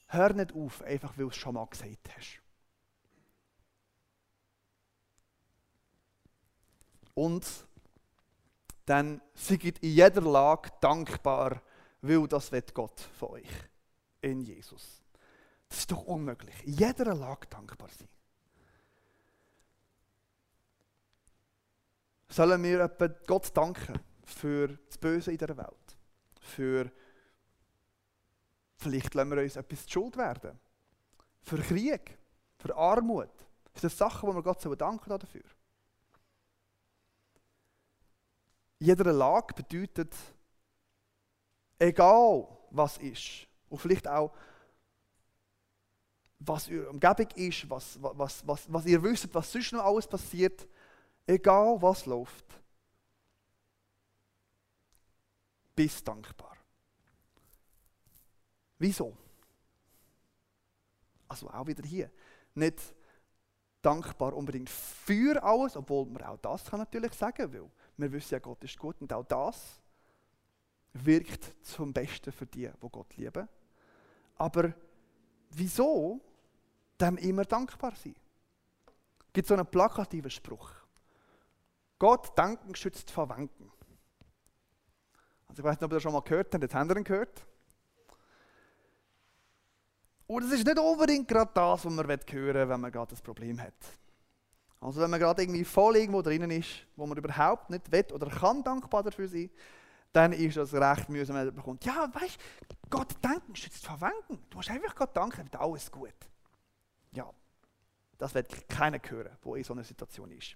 Hör 0.07 0.33
nicht 0.33 0.53
auf, 0.53 0.81
einfach 0.81 1.17
weil 1.17 1.23
du 1.23 1.29
es 1.29 1.37
schon 1.37 1.53
mal 1.53 1.65
gesagt 1.67 2.09
hast. 2.13 2.41
Und 7.13 7.47
dann 8.85 9.21
seid 9.33 9.63
in 9.63 9.91
jeder 9.93 10.21
Lage 10.21 10.71
dankbar, 10.81 11.61
weil 12.01 12.27
das 12.27 12.51
wird 12.51 12.73
Gott 12.73 12.99
von 12.99 13.29
euch 13.29 13.49
in 14.19 14.41
Jesus. 14.41 14.98
Das 15.69 15.79
ist 15.79 15.91
doch 15.91 16.03
unmöglich. 16.03 16.55
In 16.65 16.73
jeder 16.73 17.13
Lage 17.15 17.47
dankbar 17.47 17.89
sein. 17.89 18.07
Sollen 22.27 22.61
wir 22.63 22.87
Gott 23.25 23.55
danken 23.55 23.99
für 24.23 24.67
das 24.67 24.97
Böse 24.97 25.31
in 25.31 25.37
der 25.37 25.57
Welt? 25.57 25.97
Für 26.41 26.91
vielleicht 28.77 29.13
lassen 29.13 29.31
wir 29.31 29.41
uns 29.41 29.55
etwas 29.55 29.85
zu 29.85 29.91
Schuld 29.91 30.17
werden. 30.17 30.59
Für 31.41 31.57
Krieg, 31.57 32.17
für 32.57 32.75
Armut. 32.75 33.31
Das 33.73 33.81
sind 33.81 33.93
Sachen, 33.93 34.29
wo 34.29 34.35
wir 34.35 34.43
Gott 34.43 34.63
danken 34.79 35.09
dafür. 35.09 35.43
jeder 38.79 39.11
Lage 39.11 39.53
bedeutet, 39.53 40.15
egal 41.77 42.47
was 42.71 42.97
ist, 42.97 43.47
und 43.69 43.79
vielleicht 43.79 44.07
auch, 44.07 44.33
was 46.39 46.69
eure 46.69 46.89
Umgebung 46.89 47.27
ist, 47.35 47.69
was, 47.69 47.97
was, 48.01 48.47
was, 48.47 48.73
was 48.73 48.85
ihr 48.85 49.03
wisst, 49.03 49.33
was 49.33 49.51
sonst 49.51 49.73
noch 49.73 49.83
alles 49.83 50.07
passiert, 50.07 50.67
egal 51.27 51.81
was 51.81 52.05
läuft, 52.05 52.45
bist 55.75 56.07
dankbar. 56.07 56.55
Wieso? 58.77 59.15
Also 61.27 61.49
auch 61.49 61.67
wieder 61.67 61.83
hier. 61.83 62.09
Nicht 62.55 62.79
dankbar 63.81 64.33
unbedingt 64.33 64.69
für 64.69 65.41
alles, 65.43 65.75
obwohl 65.75 66.05
man 66.05 66.23
auch 66.23 66.37
das 66.37 66.65
kann 66.65 66.79
natürlich 66.79 67.13
sagen 67.13 67.51
will. 67.51 67.69
Wir 67.97 68.11
wissen 68.11 68.33
ja, 68.33 68.39
Gott 68.39 68.63
ist 68.63 68.77
gut 68.77 68.99
und 69.01 69.11
auch 69.11 69.25
das 69.25 69.81
wirkt 70.93 71.53
zum 71.65 71.93
Besten 71.93 72.31
für 72.31 72.45
die, 72.45 72.69
wo 72.79 72.89
Gott 72.89 73.15
lieben. 73.17 73.47
Aber 74.37 74.73
wieso 75.51 76.21
dann 77.01 77.17
immer 77.17 77.45
dankbar 77.45 77.93
sein? 77.95 78.15
Es 79.27 79.33
gibt 79.33 79.47
so 79.47 79.53
einen 79.53 79.65
plakativen 79.65 80.31
Spruch. 80.31 80.71
Gott 81.97 82.37
danken 82.37 82.73
schützt 82.75 83.11
vor 83.11 83.27
Wanken. 83.29 83.71
Also 85.47 85.61
ich 85.61 85.63
weiß 85.63 85.75
nicht, 85.75 85.83
ob 85.83 85.91
ihr 85.91 85.95
das 85.95 86.03
schon 86.03 86.13
mal 86.13 86.21
gehört 86.21 86.53
habt, 86.53 86.63
jetzt 86.63 86.75
habt 86.75 86.89
ihr 86.89 87.03
gehört. 87.03 87.45
Und 90.27 90.43
es 90.43 90.51
ist 90.51 90.65
nicht 90.65 90.77
unbedingt 90.77 91.27
gerade 91.27 91.51
das, 91.53 91.85
was 91.85 91.91
man 91.91 92.07
hören 92.07 92.19
will, 92.27 92.69
wenn 92.69 92.81
man 92.81 92.91
gerade 92.91 93.09
das 93.09 93.21
Problem 93.21 93.59
hat. 93.59 93.73
Also 94.79 95.01
wenn 95.01 95.09
man 95.09 95.19
gerade 95.19 95.41
irgendwie 95.41 95.65
voll 95.65 95.97
irgendwo 95.97 96.21
drinnen 96.21 96.51
ist, 96.51 96.85
wo 96.95 97.05
man 97.05 97.17
überhaupt 97.17 97.69
nicht 97.69 97.91
will 97.91 98.05
oder 98.13 98.29
kann 98.29 98.63
dankbar 98.63 99.03
dafür 99.03 99.27
sein, 99.27 99.49
dann 100.13 100.31
ist 100.33 100.57
das 100.57 100.73
recht 100.73 101.09
mühsam, 101.09 101.35
wenn 101.35 101.47
man 101.47 101.55
bekommt. 101.55 101.83
Ja, 101.83 102.09
weißt 102.13 102.37
Gott 102.89 103.15
danken, 103.21 103.53
du 103.53 103.59
jetzt 103.59 103.85
verwenden. 103.85 104.39
Du 104.49 104.57
musst 104.57 104.69
einfach 104.69 104.95
Gott 104.95 105.15
danken, 105.15 105.43
wird 105.43 105.55
alles 105.55 105.91
gut. 105.91 106.13
Ja, 107.11 107.31
das 108.17 108.33
wird 108.33 108.69
keiner 108.69 108.99
hören, 109.07 109.37
der 109.43 109.55
in 109.55 109.63
so 109.63 109.73
einer 109.73 109.83
Situation 109.83 110.31
ist. 110.31 110.55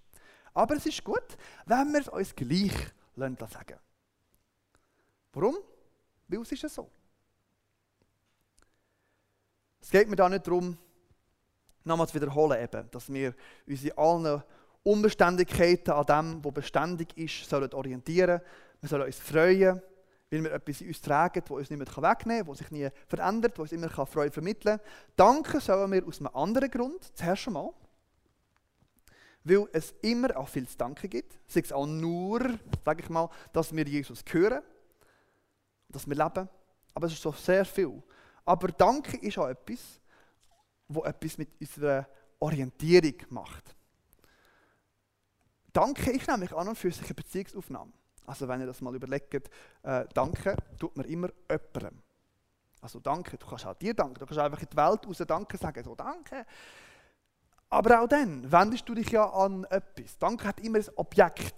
Aber 0.53 0.75
es 0.75 0.85
ist 0.85 1.03
gut, 1.03 1.37
wenn 1.65 1.91
wir 1.91 2.01
es 2.01 2.07
uns 2.09 2.35
gleich 2.35 2.73
sagen 3.15 3.79
Warum? 5.33 5.57
Weil 6.27 6.41
es 6.41 6.51
ist 6.51 6.75
so. 6.75 6.89
Es 9.81 9.89
geht 9.89 10.07
mir 10.07 10.15
da 10.15 10.29
nicht 10.29 10.47
darum, 10.47 10.77
nochmals 11.83 12.13
wiederholen, 12.13 12.63
eben, 12.63 12.89
dass 12.91 13.11
wir 13.11 13.35
uns 13.67 13.83
in 13.83 13.97
allen 13.97 14.43
Unbeständigkeiten 14.83 15.91
an 15.91 16.05
dem, 16.05 16.45
was 16.45 16.53
beständig 16.53 17.17
ist, 17.17 17.49
sollen 17.49 17.73
orientieren. 17.73 18.41
Wir 18.79 18.89
sollen 18.89 19.03
uns 19.03 19.19
freuen, 19.19 19.81
weil 20.33 20.43
wir 20.45 20.51
etwas 20.51 20.81
in 20.81 20.87
uns 20.87 20.99
tragen, 20.99 21.43
das 21.43 21.51
uns 21.51 21.69
niemand 21.69 21.95
wegnehmen 21.95 22.39
kann, 22.39 22.47
das 22.47 22.57
sich 22.57 22.71
nie 22.71 22.89
verändert, 23.07 23.53
das 23.53 23.59
uns 23.59 23.71
immer 23.71 23.89
Freude 23.89 24.31
vermitteln 24.31 24.79
kann. 24.79 24.87
Danken 25.15 25.61
sollen 25.61 25.91
wir 25.91 26.07
aus 26.07 26.19
einem 26.19 26.35
anderen 26.35 26.71
Grund, 26.71 27.15
zuerst 27.15 27.47
einmal, 27.47 27.69
weil 29.43 29.67
es 29.73 29.93
immer 30.01 30.35
auch 30.35 30.49
viel 30.49 30.67
zu 30.67 30.75
danken 30.75 31.07
gibt. 31.07 31.39
Sei 31.45 31.59
es 31.59 31.71
auch 31.71 31.85
nur, 31.85 32.57
sage 32.83 33.03
ich 33.03 33.09
mal, 33.09 33.29
dass 33.51 33.75
wir 33.75 33.85
Jesus 33.85 34.23
hören, 34.31 34.63
dass 35.89 36.07
wir 36.07 36.15
leben. 36.15 36.49
Aber 36.95 37.05
es 37.05 37.13
ist 37.13 37.21
so 37.21 37.31
sehr 37.31 37.63
viel. 37.63 38.01
Aber 38.43 38.69
Danke 38.69 39.17
ist 39.17 39.37
auch 39.37 39.47
etwas, 39.47 40.01
wo 40.87 41.03
etwas 41.03 41.37
mit 41.37 41.49
unserer 41.59 42.07
Orientierung 42.39 43.15
macht. 43.29 43.75
Danke 45.71 46.11
ist 46.11 46.27
nämlich 46.27 46.53
an 46.53 46.69
und 46.69 46.77
für 46.77 46.91
sich 46.91 47.05
eine 47.05 47.13
Beziehungsaufnahme. 47.13 47.91
Also 48.25 48.47
wenn 48.47 48.61
ihr 48.61 48.67
das 48.67 48.81
mal 48.81 48.95
überlegt, 48.95 49.49
äh, 49.83 50.05
Danke 50.13 50.55
tut 50.79 50.95
man 50.95 51.05
immer 51.05 51.29
jemandem. 51.49 52.01
Also 52.81 52.99
Danke, 52.99 53.37
du 53.37 53.45
kannst 53.45 53.65
auch 53.65 53.75
dir 53.75 53.93
danken, 53.93 54.19
du 54.19 54.25
kannst 54.25 54.39
einfach 54.39 54.61
in 54.61 54.67
die 54.69 54.77
Welt 54.77 55.07
raus 55.07 55.23
Danke 55.25 55.57
sagen, 55.57 55.83
so 55.83 55.95
Danke. 55.95 56.45
Aber 57.69 58.01
auch 58.01 58.07
dann 58.07 58.51
wendest 58.51 58.87
du 58.87 58.93
dich 58.93 59.09
ja 59.09 59.27
an 59.29 59.63
etwas. 59.65 60.17
Danke 60.17 60.47
hat 60.47 60.59
immer 60.59 60.79
ein 60.79 60.89
Objekt, 60.95 61.55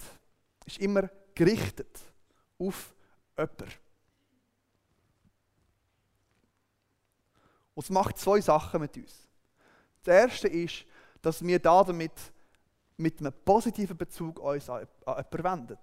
ist 0.66 0.78
immer 0.80 1.10
gerichtet 1.34 2.00
auf 2.58 2.94
jemanden. 3.38 3.66
Und 7.74 7.84
es 7.84 7.90
macht 7.90 8.18
zwei 8.18 8.40
Sachen 8.40 8.80
mit 8.80 8.96
uns. 8.96 9.28
Das 10.04 10.16
erste 10.16 10.48
ist, 10.48 10.86
dass 11.22 11.44
wir 11.44 11.60
damit 11.60 12.14
mit 12.98 13.20
einem 13.20 13.34
positiven 13.44 13.98
Bezug 13.98 14.40
uns 14.40 14.70
an 14.70 14.88
jemanden 15.06 15.44
wenden. 15.44 15.78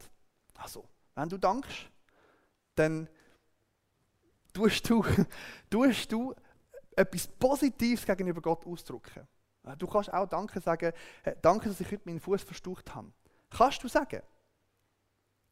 Also, 0.54 0.88
wenn 1.14 1.28
du 1.28 1.38
dankst, 1.38 1.90
dann 2.74 3.08
tust 4.52 4.88
du, 4.88 5.04
tust 5.70 6.12
du 6.12 6.34
etwas 6.96 7.26
Positives 7.26 8.04
gegenüber 8.04 8.40
Gott 8.40 8.66
ausdrücken. 8.66 9.26
Du 9.78 9.86
kannst 9.86 10.12
auch 10.12 10.26
Danke 10.26 10.60
sagen, 10.60 10.92
danke, 11.40 11.68
dass 11.68 11.80
ich 11.80 11.90
heute 11.90 12.02
meinen 12.04 12.20
Fuß 12.20 12.42
verstucht 12.42 12.94
habe. 12.94 13.12
Kannst 13.50 13.82
du 13.82 13.88
sagen. 13.88 14.22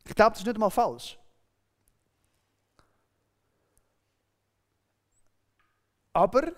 Ich 0.05 0.15
glaube, 0.15 0.31
das 0.33 0.41
ist 0.41 0.47
nicht 0.47 0.59
mal 0.59 0.71
falsch. 0.71 1.19
Aber 6.13 6.53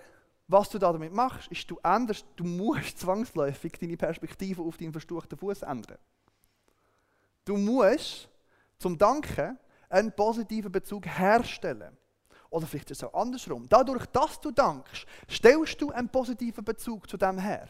was 0.49 0.69
du 0.71 0.79
damit 0.79 1.13
machst, 1.13 1.51
ist, 1.51 1.71
du 1.71 1.79
änderst, 1.83 2.27
du 2.37 2.45
musst 2.45 2.99
zwangsläufig 3.01 3.73
deine 3.73 3.97
Perspektive 3.97 4.63
auf 4.63 4.77
deinen 4.77 4.93
verstuchten 4.93 5.39
Fuß 5.39 5.63
ändern. 5.63 5.99
Du 7.45 7.57
musst 7.57 8.29
zum 8.83 8.99
Danken 8.99 9.59
einen 9.89 10.13
positiven 10.13 10.73
Bezug 10.73 11.07
herstellen. 11.07 11.97
Oder 12.51 12.67
vielleicht 12.67 12.91
ist 12.91 13.03
es 13.03 13.09
auch 13.09 13.15
andersrum. 13.15 13.67
Dadurch, 13.69 14.05
dass 14.07 14.41
du 14.41 14.51
dankst, 14.51 15.07
stellst 15.31 15.81
du 15.81 15.91
einen 15.91 16.09
positiven 16.09 16.65
Bezug 16.65 17.09
zu 17.09 17.17
dem 17.17 17.39
her. 17.39 17.69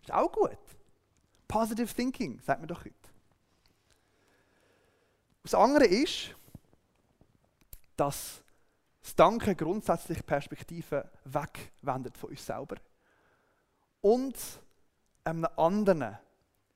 Ist 0.00 0.12
auch 0.12 0.30
gut. 0.30 0.58
Positive 1.48 1.92
Thinking, 1.92 2.40
sagt 2.40 2.60
man 2.60 2.68
doch 2.68 2.84
heute. 2.84 2.94
Das 5.42 5.54
andere 5.54 5.86
ist, 5.86 6.34
dass 7.96 8.42
das 9.02 9.14
Danken 9.14 9.56
grundsätzlich 9.56 10.24
Perspektiven 10.24 11.02
wegwendet 11.24 12.16
von 12.16 12.30
uns 12.30 12.46
selber 12.46 12.76
und 14.00 14.36
einem 15.24 15.46
anderen 15.56 16.18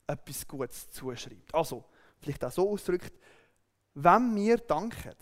etwas 0.06 0.46
Gutes 0.46 0.90
zuschreibt. 0.90 1.54
Also, 1.54 1.84
vielleicht 2.20 2.44
auch 2.44 2.50
so 2.50 2.70
ausdrückt, 2.70 3.18
wenn 3.94 4.34
wir 4.34 4.58
danken, 4.58 5.14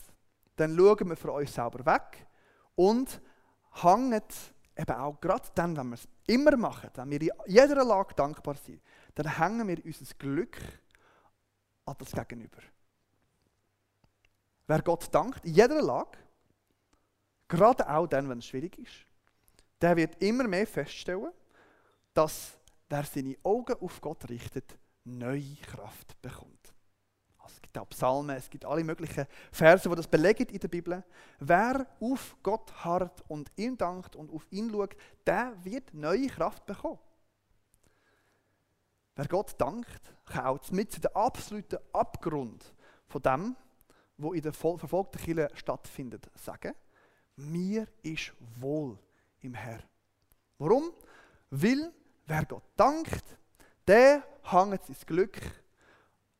dann 0.56 0.76
schauen 0.76 1.08
wir 1.08 1.16
von 1.16 1.30
uns 1.30 1.54
selber 1.54 1.84
weg 1.86 2.26
und 2.74 3.20
hängen 3.82 4.22
eben 4.76 4.96
auch 4.96 5.20
gerade 5.20 5.48
dann, 5.54 5.76
wenn 5.76 5.88
wir 5.88 5.94
es 5.94 6.08
immer 6.26 6.56
machen, 6.56 6.90
wenn 6.94 7.10
wir 7.10 7.22
in 7.22 7.30
jeder 7.46 7.84
Lage 7.84 8.14
dankbar 8.14 8.56
sind, 8.56 8.82
dann 9.14 9.38
hängen 9.38 9.68
wir 9.68 9.84
unser 9.84 10.14
Glück 10.18 10.58
an 11.84 11.94
das 11.98 12.12
Gegenüber. 12.12 12.58
Wer 14.66 14.82
Gott 14.82 15.14
dankt, 15.14 15.44
in 15.44 15.54
jeder 15.54 15.80
Lage, 15.80 16.18
Gerade 17.48 17.88
auch 17.88 18.06
dann, 18.06 18.28
wenn 18.28 18.38
es 18.38 18.46
schwierig 18.46 18.78
ist. 18.78 19.06
Der 19.80 19.96
wird 19.96 20.20
immer 20.22 20.48
mehr 20.48 20.66
feststellen, 20.66 21.30
dass 22.12 22.58
wer 22.88 23.04
seine 23.04 23.36
Augen 23.42 23.76
auf 23.80 24.00
Gott 24.00 24.28
richtet, 24.28 24.78
neue 25.04 25.56
Kraft 25.56 26.20
bekommt. 26.20 26.74
Also 27.46 27.54
es 27.58 27.62
gibt 27.62 27.78
auch 27.78 27.88
Psalmen, 27.90 28.36
es 28.36 28.50
gibt 28.50 28.64
alle 28.64 28.82
möglichen 28.82 29.24
Verse, 29.52 29.88
die 29.88 29.94
das 29.94 30.08
belegen 30.08 30.48
in 30.48 30.58
der 30.58 30.66
Bibel. 30.66 31.04
Wer 31.38 31.86
auf 32.00 32.36
Gott 32.42 32.72
harrt 32.84 33.22
und 33.28 33.52
ihm 33.54 33.78
dankt 33.78 34.16
und 34.16 34.32
auf 34.32 34.44
ihn 34.50 34.68
schaut, 34.68 34.96
der 35.24 35.52
wird 35.62 35.94
neue 35.94 36.26
Kraft 36.26 36.66
bekommen. 36.66 36.98
Wer 39.14 39.28
Gott 39.28 39.54
dankt, 39.58 40.00
kann 40.24 40.46
auch 40.46 40.70
mit 40.72 41.02
den 41.02 41.14
absoluten 41.14 41.78
Abgrund 41.92 42.74
von 43.06 43.22
dem, 43.22 43.56
was 44.18 44.34
in 44.34 44.42
der 44.42 44.52
verfolgten 44.52 45.18
Kirche 45.18 45.48
stattfindet, 45.54 46.28
sagen, 46.34 46.74
mir 47.36 47.86
ist 48.02 48.32
wohl 48.58 48.98
im 49.40 49.54
Herr. 49.54 49.78
Warum? 50.58 50.90
Weil, 51.50 51.92
wer 52.26 52.44
Gott 52.44 52.64
dankt, 52.76 53.24
der 53.86 54.24
hängt 54.42 54.84
sein 54.84 54.96
Glück 55.06 55.40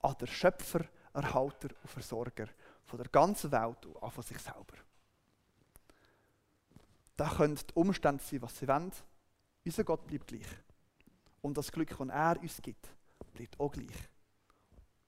an 0.01 0.17
der 0.21 0.27
Schöpfer, 0.27 0.85
Erhalter 1.17 1.69
und 1.83 1.91
Versorger 1.91 2.49
von 2.85 2.99
der 2.99 3.09
ganzen 3.09 3.51
Welt 3.51 3.87
und 3.87 3.97
auch 4.03 4.13
von 4.13 4.23
sich 4.23 4.39
selber. 4.39 4.75
Da 7.17 7.29
können 7.31 7.57
die 7.57 7.75
Umstände 7.75 8.23
sein, 8.23 8.43
was 8.43 8.59
sie 8.59 8.69
wollen. 8.69 8.93
Unser 9.65 9.85
Gott 9.85 10.07
bleibt 10.07 10.27
gleich. 10.27 10.47
Und 11.41 11.57
das 11.57 11.73
Glück, 11.73 11.89
das 11.89 12.09
er 12.09 12.41
uns 12.41 12.63
gibt, 12.63 12.89
bleibt 13.33 13.59
auch 13.59 13.73
gleich. 13.73 14.09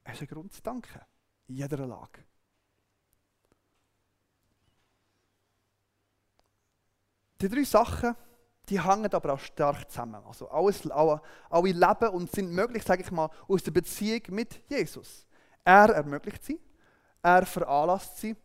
Es 0.03 0.15
ist 0.15 0.21
ein 0.21 0.27
Grund 0.27 0.51
zu 0.51 0.61
danken. 0.61 1.01
In 1.47 1.55
jeder 1.55 1.85
Lage. 1.85 2.23
Die 7.41 7.47
drei 7.47 7.63
Sachen, 7.63 8.15
die 8.67 8.83
hängen 8.83 9.13
aber 9.13 9.33
auch 9.33 9.39
stark 9.39 9.89
zusammen. 9.89 10.23
Also 10.25 10.49
alles, 10.49 10.89
alle, 10.89 11.21
alle 11.49 11.71
leben 11.71 12.09
und 12.09 12.31
sind 12.31 12.51
möglich, 12.51 12.83
sage 12.83 13.03
ich 13.03 13.11
mal, 13.11 13.29
aus 13.47 13.63
der 13.63 13.71
Beziehung 13.71 14.21
mit 14.29 14.61
Jesus. 14.69 15.25
Er 15.63 15.89
ermöglicht 15.89 16.43
sie, 16.43 16.59
er 17.21 17.45
veranlasst 17.45 18.17
sie 18.17 18.35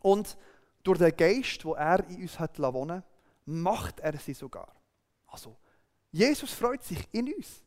und 0.00 0.36
durch 0.82 0.98
den 0.98 1.16
Geist, 1.16 1.64
wo 1.64 1.74
er 1.74 2.06
in 2.08 2.22
uns 2.22 2.38
hat 2.38 2.58
wohnen, 2.58 3.02
macht 3.44 4.00
er 4.00 4.18
sie 4.18 4.34
sogar. 4.34 4.74
Also 5.26 5.56
Jesus 6.10 6.52
freut 6.52 6.82
sich 6.82 7.08
in 7.12 7.32
uns. 7.32 7.62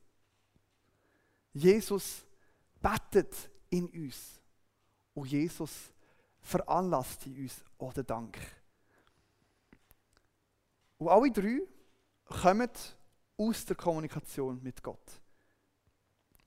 Jesus 1.53 2.25
bettet 2.81 3.49
in 3.69 3.87
uns 3.87 4.39
und 5.13 5.27
Jesus 5.27 5.71
veranlasst 6.41 7.25
in 7.25 7.41
uns 7.43 7.63
auch 7.77 7.93
den 7.93 8.05
Dank. 8.05 8.37
Und 10.97 11.09
alle 11.09 11.31
drei 11.31 11.61
kommen 12.25 12.69
aus 13.37 13.65
der 13.65 13.75
Kommunikation 13.75 14.61
mit 14.61 14.81
Gott. 14.83 15.21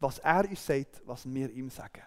Was 0.00 0.18
er 0.18 0.48
uns 0.48 0.64
sagt, 0.64 1.02
was 1.04 1.26
wir 1.26 1.50
ihm 1.50 1.70
sagen. 1.70 2.02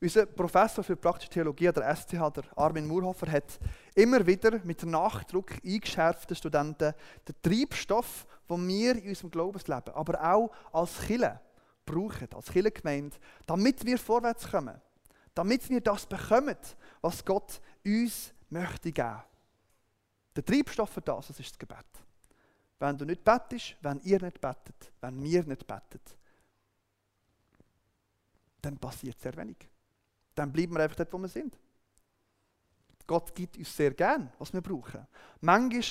Unser 0.00 0.26
Professor 0.26 0.84
für 0.84 0.96
praktische 0.96 1.30
Theologie 1.30 1.68
an 1.68 1.74
der 1.74 1.96
STH, 1.96 2.30
der 2.30 2.44
Armin 2.56 2.86
Murhofer, 2.86 3.30
hat 3.30 3.58
immer 3.94 4.26
wieder 4.26 4.60
mit 4.62 4.84
Nachdruck 4.84 5.52
eingeschärft, 5.64 6.28
den 6.28 6.36
Studenten, 6.36 6.92
den 7.26 7.34
Treibstoff, 7.42 8.26
den 8.48 8.68
wir 8.68 8.96
in 8.96 9.08
unserem 9.08 9.30
Glaubensleben, 9.30 9.94
aber 9.94 10.22
auch 10.22 10.50
als 10.72 11.00
Kille 11.00 11.40
brauchen, 11.86 12.28
als 12.34 12.50
Kirchengemeinde, 12.50 13.16
damit 13.46 13.84
wir 13.84 13.98
vorwärts 13.98 14.50
kommen. 14.50 14.80
Damit 15.34 15.68
wir 15.70 15.80
das 15.80 16.06
bekommen, 16.06 16.56
was 17.00 17.24
Gott 17.24 17.60
uns 17.84 18.32
möchte 18.50 18.92
geben. 18.92 19.22
Der 20.36 20.44
Treibstoff 20.44 20.90
für 20.90 21.00
das, 21.00 21.28
das 21.28 21.40
ist 21.40 21.50
das 21.52 21.58
Gebet. 21.58 21.86
Wenn 22.78 22.98
du 22.98 23.04
nicht 23.04 23.24
bettest, 23.24 23.76
wenn 23.80 24.00
ihr 24.00 24.20
nicht 24.20 24.40
bettet, 24.40 24.92
wenn 25.00 25.22
wir 25.22 25.44
nicht 25.44 25.66
bettet, 25.66 26.16
dann 28.64 28.78
passiert 28.78 29.20
sehr 29.20 29.36
wenig. 29.36 29.56
Dann 30.34 30.52
bleiben 30.52 30.74
wir 30.74 30.82
einfach 30.82 30.96
dort, 30.96 31.12
wo 31.12 31.18
wir 31.18 31.28
sind. 31.28 31.58
Gott 33.06 33.34
gibt 33.34 33.58
uns 33.58 33.76
sehr 33.76 33.92
gern, 33.92 34.32
was 34.38 34.52
wir 34.52 34.60
brauchen. 34.60 35.06
Manchmal 35.40 35.84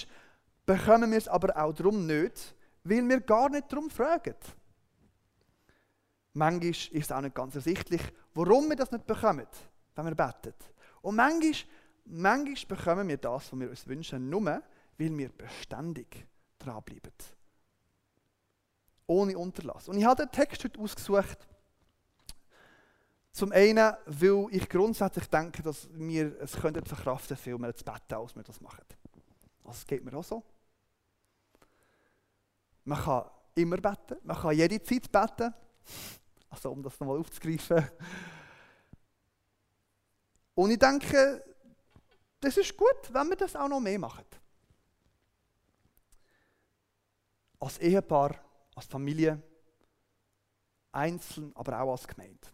bekommen 0.66 1.12
wir 1.12 1.18
es 1.18 1.28
aber 1.28 1.56
auch 1.56 1.74
darum 1.74 2.06
nicht, 2.06 2.56
weil 2.84 3.08
wir 3.08 3.22
gar 3.22 3.50
nicht 3.50 3.72
darum 3.72 3.90
fragen. 3.90 4.36
Manchmal 6.34 6.70
ist 6.70 6.92
es 6.92 7.12
auch 7.12 7.22
nicht 7.22 7.36
ganz 7.36 7.56
ersichtlich, 7.56 8.02
warum 8.34 8.68
wir 8.70 8.76
das 8.76 8.92
nicht 8.92 9.06
bekommen, 9.06 9.48
wenn 9.96 10.06
wir 10.06 10.16
beten. 10.16 10.54
Und 11.02 11.16
manchmal, 11.16 11.54
manchmal 12.06 12.78
bekommen 12.78 13.08
wir 13.08 13.18
das, 13.18 13.52
was 13.52 13.60
wir 13.60 13.70
uns 13.70 13.88
wünschen, 13.88 14.30
nur, 14.30 14.46
weil 14.98 15.18
wir 15.18 15.30
beständig 15.30 16.26
dranbleiben. 16.58 17.14
Ohne 19.06 19.38
Unterlass. 19.38 19.90
Und 19.90 19.98
ich 19.98 20.06
habe 20.06 20.24
den 20.24 20.32
Text 20.32 20.64
heute 20.64 20.80
ausgesucht, 20.80 21.48
zum 23.34 23.52
einen, 23.52 23.96
weil 24.06 24.48
ich 24.52 24.70
grundsätzlich 24.70 25.28
denke, 25.28 25.64
dass 25.64 25.90
wir 25.92 26.40
es 26.40 26.54
könnten 26.54 26.86
verkraften, 26.86 27.36
viel 27.36 27.58
mehr 27.58 27.76
zu 27.76 27.84
beten, 27.84 28.14
als 28.14 28.36
wir 28.36 28.44
das 28.44 28.62
machen. 28.62 28.86
Es 29.68 29.86
geht 29.88 30.06
mir 30.06 30.16
auch 30.16 30.24
so. 30.24 30.44
Man 32.84 33.02
kann 33.02 33.28
immer 33.56 33.78
beten, 33.78 34.18
man 34.24 34.38
kann 34.38 34.56
jede 34.56 34.82
Zeit 34.84 35.12
beten. 35.12 35.52
Also 36.48 36.72
um 36.72 36.84
das 36.84 37.00
nochmal 37.00 37.18
aufzugreifen. 37.18 37.90
Und 40.54 40.70
ich 40.70 40.78
denke, 40.78 41.44
das 42.40 42.58
ist 42.58 42.78
gut, 42.78 43.12
wenn 43.12 43.30
wir 43.30 43.36
das 43.36 43.56
auch 43.56 43.68
noch 43.68 43.80
mehr 43.80 43.98
machen. 43.98 44.26
Als 47.60 47.80
Ehepaar, 47.80 48.36
als 48.76 48.86
Familie, 48.86 49.42
einzeln, 50.92 51.52
aber 51.56 51.82
auch 51.82 51.94
als 51.94 52.08
Gemeinde 52.08 52.54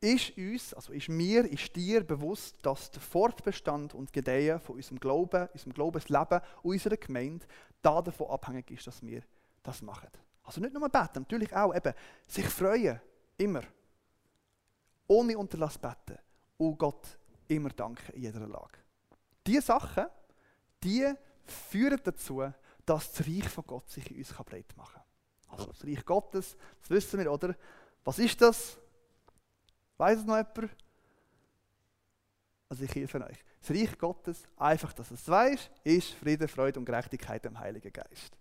ist 0.00 0.36
uns, 0.36 0.74
also 0.74 0.92
ist 0.92 1.08
mir, 1.08 1.44
ist 1.44 1.74
dir 1.74 2.04
bewusst, 2.04 2.56
dass 2.62 2.90
der 2.90 3.00
Fortbestand 3.00 3.94
und 3.94 4.12
Gedeihen 4.12 4.60
von 4.60 4.76
unserem 4.76 5.00
Glauben, 5.00 5.48
unserem 5.52 5.72
Glaubensleben, 5.72 6.40
unserer 6.62 6.96
Gemeinde 6.96 7.46
davon 7.82 8.28
abhängig 8.28 8.70
ist, 8.70 8.86
dass 8.86 9.02
wir 9.02 9.22
das 9.62 9.82
machen. 9.82 10.10
Also 10.44 10.60
nicht 10.60 10.74
nur 10.74 10.88
beten, 10.88 11.20
natürlich 11.20 11.54
auch 11.54 11.74
eben 11.74 11.94
sich 12.28 12.46
freuen, 12.46 13.00
immer. 13.36 13.62
Ohne 15.08 15.38
Unterlass 15.38 15.78
beten 15.78 16.18
und 16.58 16.78
Gott 16.78 17.18
immer 17.48 17.70
danken 17.70 18.12
in 18.14 18.22
jeder 18.22 18.46
Lage. 18.46 18.78
Diese 19.46 19.62
Sachen, 19.62 20.06
die 20.82 21.12
führen 21.44 22.00
dazu, 22.02 22.42
dass 22.84 23.12
das 23.12 23.26
Reich 23.26 23.48
von 23.48 23.64
Gott 23.66 23.88
sich 23.90 24.10
in 24.10 24.18
uns 24.18 24.32
breit 24.32 24.76
machen 24.76 24.94
kann. 24.94 25.02
Also 25.48 25.66
das 25.66 25.84
Reich 25.84 26.04
Gottes, 26.04 26.56
das 26.80 26.90
wissen 26.90 27.18
wir, 27.18 27.32
oder? 27.32 27.54
Was 28.04 28.18
ist 28.18 28.40
das? 28.40 28.78
Weiß 29.96 30.18
es 30.18 30.24
noch 30.24 30.36
jemand? 30.36 30.76
Also 32.68 32.84
ich 32.84 32.94
helfe 32.94 33.24
euch. 33.24 33.38
Das 33.60 33.70
Reich 33.70 33.98
Gottes, 33.98 34.42
einfach, 34.56 34.92
dass 34.92 35.10
es 35.10 35.28
weiß, 35.28 35.70
ist 35.84 36.14
Friede, 36.14 36.48
Freude 36.48 36.78
und 36.78 36.86
Gerechtigkeit 36.86 37.44
im 37.46 37.58
Heiligen 37.58 37.92
Geist. 37.92 38.36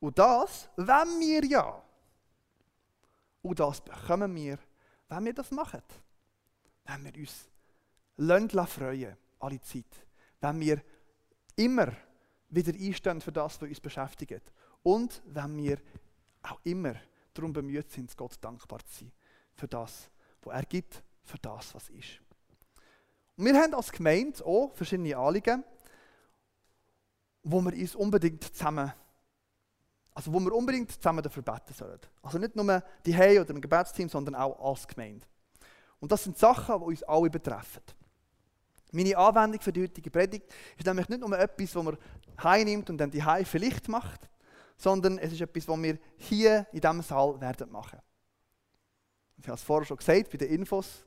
Und 0.00 0.18
das, 0.18 0.68
wenn 0.76 1.20
wir 1.20 1.44
ja, 1.44 1.82
und 3.42 3.58
das 3.58 3.80
bekommen 3.80 4.34
wir, 4.34 4.58
wenn 5.08 5.24
wir 5.24 5.34
das 5.34 5.50
machen. 5.50 5.82
Wenn 6.84 7.04
wir 7.04 7.20
uns 7.20 7.48
lassen 8.16 8.66
freuen, 8.66 9.16
alle 9.38 9.60
Zeit. 9.60 10.06
Wenn 10.40 10.60
wir 10.60 10.82
immer 11.56 11.92
wieder 12.48 12.72
einstehen 12.72 13.20
für 13.20 13.32
das, 13.32 13.60
was 13.60 13.68
uns 13.68 13.80
beschäftigt. 13.80 14.42
Und 14.82 15.22
wenn 15.26 15.56
wir 15.56 15.78
auch 16.42 16.58
immer 16.64 16.94
darum 17.34 17.52
bemüht 17.52 17.90
sind, 17.90 18.16
Gott 18.16 18.36
dankbar 18.40 18.80
zu 18.86 19.00
sein 19.00 19.12
für 19.54 19.68
das, 19.68 20.10
was 20.42 20.54
er 20.54 20.64
gibt, 20.64 21.02
für 21.24 21.38
das, 21.38 21.74
was 21.74 21.88
ist. 21.90 22.20
Und 23.36 23.46
wir 23.46 23.54
haben 23.54 23.74
als 23.74 23.90
Gemeinde 23.92 24.44
auch 24.44 24.72
verschiedene 24.74 25.16
Anliegen, 25.16 25.64
wo 27.42 27.60
wir 27.60 27.72
uns 27.72 27.94
unbedingt 27.94 28.44
zusammen, 28.44 28.92
also 30.14 30.32
wo 30.32 30.40
wir 30.40 30.52
unbedingt 30.52 30.92
zusammen 30.92 31.22
dafür 31.22 31.42
beten 31.42 31.72
sollen. 31.72 32.00
Also 32.22 32.38
nicht 32.38 32.54
nur 32.54 32.82
die 33.04 33.14
Hey 33.14 33.40
oder 33.40 33.50
im 33.50 33.60
Gebetsteam, 33.60 34.08
sondern 34.08 34.34
auch 34.34 34.58
als 34.70 34.86
Gemeinde. 34.86 35.26
Und 36.00 36.12
das 36.12 36.24
sind 36.24 36.38
Sachen, 36.38 36.78
die 36.80 36.84
uns 36.84 37.02
alle 37.04 37.30
betreffen. 37.30 37.82
Meine 38.92 39.16
Anwendung 39.16 39.60
für 39.60 39.72
die 39.72 39.82
heutige 39.82 40.10
Predigt 40.10 40.52
ist 40.76 40.86
nämlich 40.86 41.08
nicht 41.08 41.20
nur 41.20 41.38
etwas, 41.38 41.72
das 41.72 41.82
man 41.82 41.96
heimnimmt 42.42 42.90
und 42.90 42.98
dann 42.98 43.10
die 43.10 43.24
Hai 43.24 43.44
vielleicht 43.44 43.88
macht, 43.88 44.28
sondern 44.76 45.18
es 45.18 45.32
ist 45.32 45.40
etwas, 45.40 45.68
was 45.68 45.82
wir 45.82 45.98
hier 46.16 46.66
in 46.72 46.80
diesem 46.80 47.02
Saal 47.02 47.40
werden 47.40 47.70
machen. 47.70 48.00
Ich 49.38 49.46
habe 49.46 49.56
es 49.56 49.62
vorher 49.62 49.86
schon 49.86 49.96
gesagt 49.96 50.30
bei 50.30 50.38
den 50.38 50.50
Infos. 50.50 51.04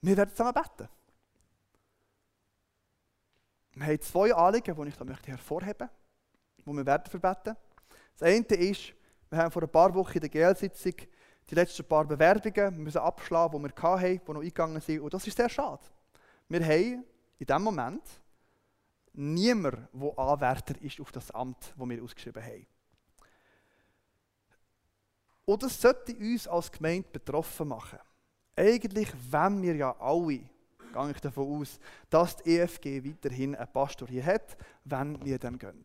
Wir 0.00 0.16
werden 0.16 0.30
zusammen 0.30 0.54
beten. 0.54 0.88
Wir 3.72 3.86
haben 3.86 4.00
zwei 4.00 4.34
Anliegen, 4.34 4.74
die 4.74 4.88
ich 4.88 4.96
da 4.96 5.04
möchte 5.04 5.30
hervorheben 5.30 5.88
möchte, 5.88 6.62
die 6.66 6.72
wir 6.72 6.86
werden 6.86 7.10
verbeten. 7.10 7.56
Das 8.16 8.22
eine 8.22 8.44
ist, 8.44 8.94
wir 9.30 9.38
haben 9.38 9.50
vor 9.50 9.62
ein 9.62 9.70
paar 9.70 9.94
Wochen 9.94 10.14
in 10.14 10.20
der 10.20 10.30
GL-Sitzung 10.30 10.94
die 11.50 11.54
letzten 11.54 11.84
paar 11.84 12.04
Bewerbungen 12.04 12.82
müssen 12.82 12.98
abschlagen, 12.98 13.58
die 13.58 13.68
wir 13.68 13.82
hatten, 13.82 14.20
die 14.26 14.32
noch 14.32 14.40
eingegangen 14.40 14.80
sind. 14.80 15.00
Und 15.00 15.14
das 15.14 15.26
ist 15.26 15.36
sehr 15.36 15.48
schade. 15.48 15.82
Wir 16.48 16.64
haben 16.64 17.04
in 17.38 17.46
diesem 17.46 17.62
Moment 17.62 18.02
niemand, 19.18 19.88
der 19.92 20.18
Anwärter 20.18 20.80
ist 20.80 21.00
auf 21.00 21.12
das 21.12 21.30
Amt, 21.32 21.74
das 21.76 21.88
wir 21.88 22.02
ausgeschrieben 22.02 22.42
haben. 22.42 22.66
Und 25.44 25.62
das 25.62 25.80
sollte 25.80 26.14
uns 26.14 26.46
als 26.46 26.70
Gemeinde 26.70 27.08
betroffen 27.08 27.68
machen. 27.68 27.98
Eigentlich, 28.54 29.08
wenn 29.30 29.62
wir 29.62 29.74
ja 29.76 29.96
alle, 29.98 30.40
gehe 30.92 31.10
ich 31.10 31.20
davon 31.20 31.60
aus, 31.60 31.80
dass 32.10 32.36
die 32.36 32.56
EFG 32.56 33.04
weiterhin 33.04 33.56
einen 33.56 33.72
Pastor 33.72 34.08
hier 34.08 34.24
hat, 34.24 34.56
wenn 34.84 35.24
wir 35.24 35.38
dem 35.38 35.58
gehen. 35.58 35.84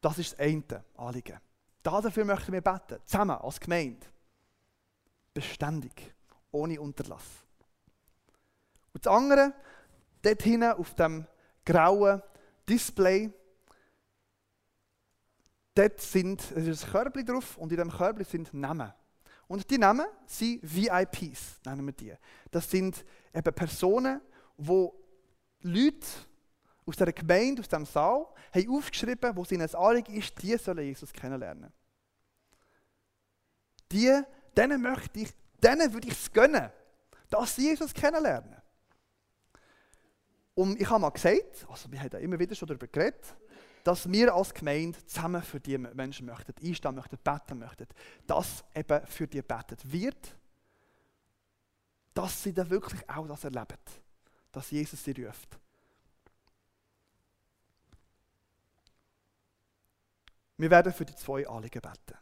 Das 0.00 0.18
ist 0.18 0.32
das 0.32 0.38
eine 0.38 0.84
Anliegen. 0.96 1.40
Dafür 1.82 2.24
möchten 2.24 2.52
wir 2.52 2.60
beten, 2.60 3.00
zusammen 3.04 3.36
als 3.38 3.58
Gemeinde. 3.58 4.06
Beständig, 5.32 6.14
ohne 6.50 6.80
Unterlass. 6.80 7.44
Und 8.92 9.04
das 9.04 9.12
andere, 9.12 9.54
dort 10.26 10.42
hinten 10.42 10.72
auf 10.72 10.94
dem 10.94 11.26
grauen 11.64 12.22
Display, 12.68 13.32
dort 15.74 16.00
sind, 16.00 16.40
es 16.52 16.66
ist 16.66 16.84
ein 16.84 16.90
Körbchen 16.90 17.26
drauf 17.26 17.56
und 17.58 17.70
in 17.70 17.76
diesem 17.76 17.92
Körbchen 17.92 18.24
sind 18.24 18.54
Namen. 18.54 18.92
Und 19.46 19.70
die 19.70 19.78
Namen 19.78 20.06
sind 20.26 20.60
VIPs, 20.62 21.60
nennen 21.64 21.86
wir 21.86 21.92
die. 21.92 22.14
Das 22.50 22.68
sind 22.68 23.04
eben 23.32 23.54
Personen, 23.54 24.20
wo 24.56 24.92
Leute 25.60 26.06
aus 26.84 26.96
der 26.96 27.12
Gemeinde, 27.12 27.60
aus 27.60 27.68
dem 27.68 27.86
Saal, 27.86 28.26
haben 28.52 28.70
aufgeschrieben, 28.70 29.36
wo 29.36 29.42
es 29.42 29.52
ihnen 29.52 29.62
ein 29.62 29.74
Anliegen 29.74 30.14
ist, 30.14 30.40
die 30.42 30.56
sollen 30.56 30.84
Jesus 30.84 31.12
kennenlernen. 31.12 31.72
Die, 33.92 34.20
denen 34.56 34.82
möchte 34.82 35.20
ich, 35.20 35.30
denen 35.62 35.92
würde 35.92 36.08
ich 36.08 36.14
es 36.14 36.32
gönnen, 36.32 36.70
dass 37.30 37.54
sie 37.54 37.68
Jesus 37.68 37.94
kennenlernen. 37.94 38.55
Und 40.56 40.80
ich 40.80 40.88
habe 40.88 41.00
mal 41.00 41.10
gesagt, 41.10 41.66
also 41.68 41.92
wir 41.92 42.00
haben 42.00 42.08
da 42.08 42.18
immer 42.18 42.38
wieder 42.38 42.54
schon 42.54 42.66
darüber 42.66 42.86
geredet, 42.86 43.36
dass 43.84 44.10
wir 44.10 44.34
als 44.34 44.54
Gemeinde 44.54 44.98
zusammen 45.04 45.42
für 45.42 45.60
die 45.60 45.76
Menschen 45.76 46.26
möchten, 46.26 46.54
einstehen 46.66 46.94
möchten, 46.94 47.18
beten 47.18 47.58
möchten, 47.58 47.86
dass 48.26 48.64
eben 48.74 49.06
für 49.06 49.28
die 49.28 49.42
betet 49.42 49.92
wird, 49.92 50.34
dass 52.14 52.42
sie 52.42 52.54
dann 52.54 52.70
wirklich 52.70 53.08
auch 53.08 53.28
das 53.28 53.44
erleben, 53.44 53.78
dass 54.50 54.70
Jesus 54.70 55.04
sie 55.04 55.12
ruft. 55.22 55.58
Wir 60.56 60.70
werden 60.70 60.90
für 60.90 61.04
die 61.04 61.14
zwei 61.16 61.46
Anliegen 61.46 61.82
beten. 61.82 62.18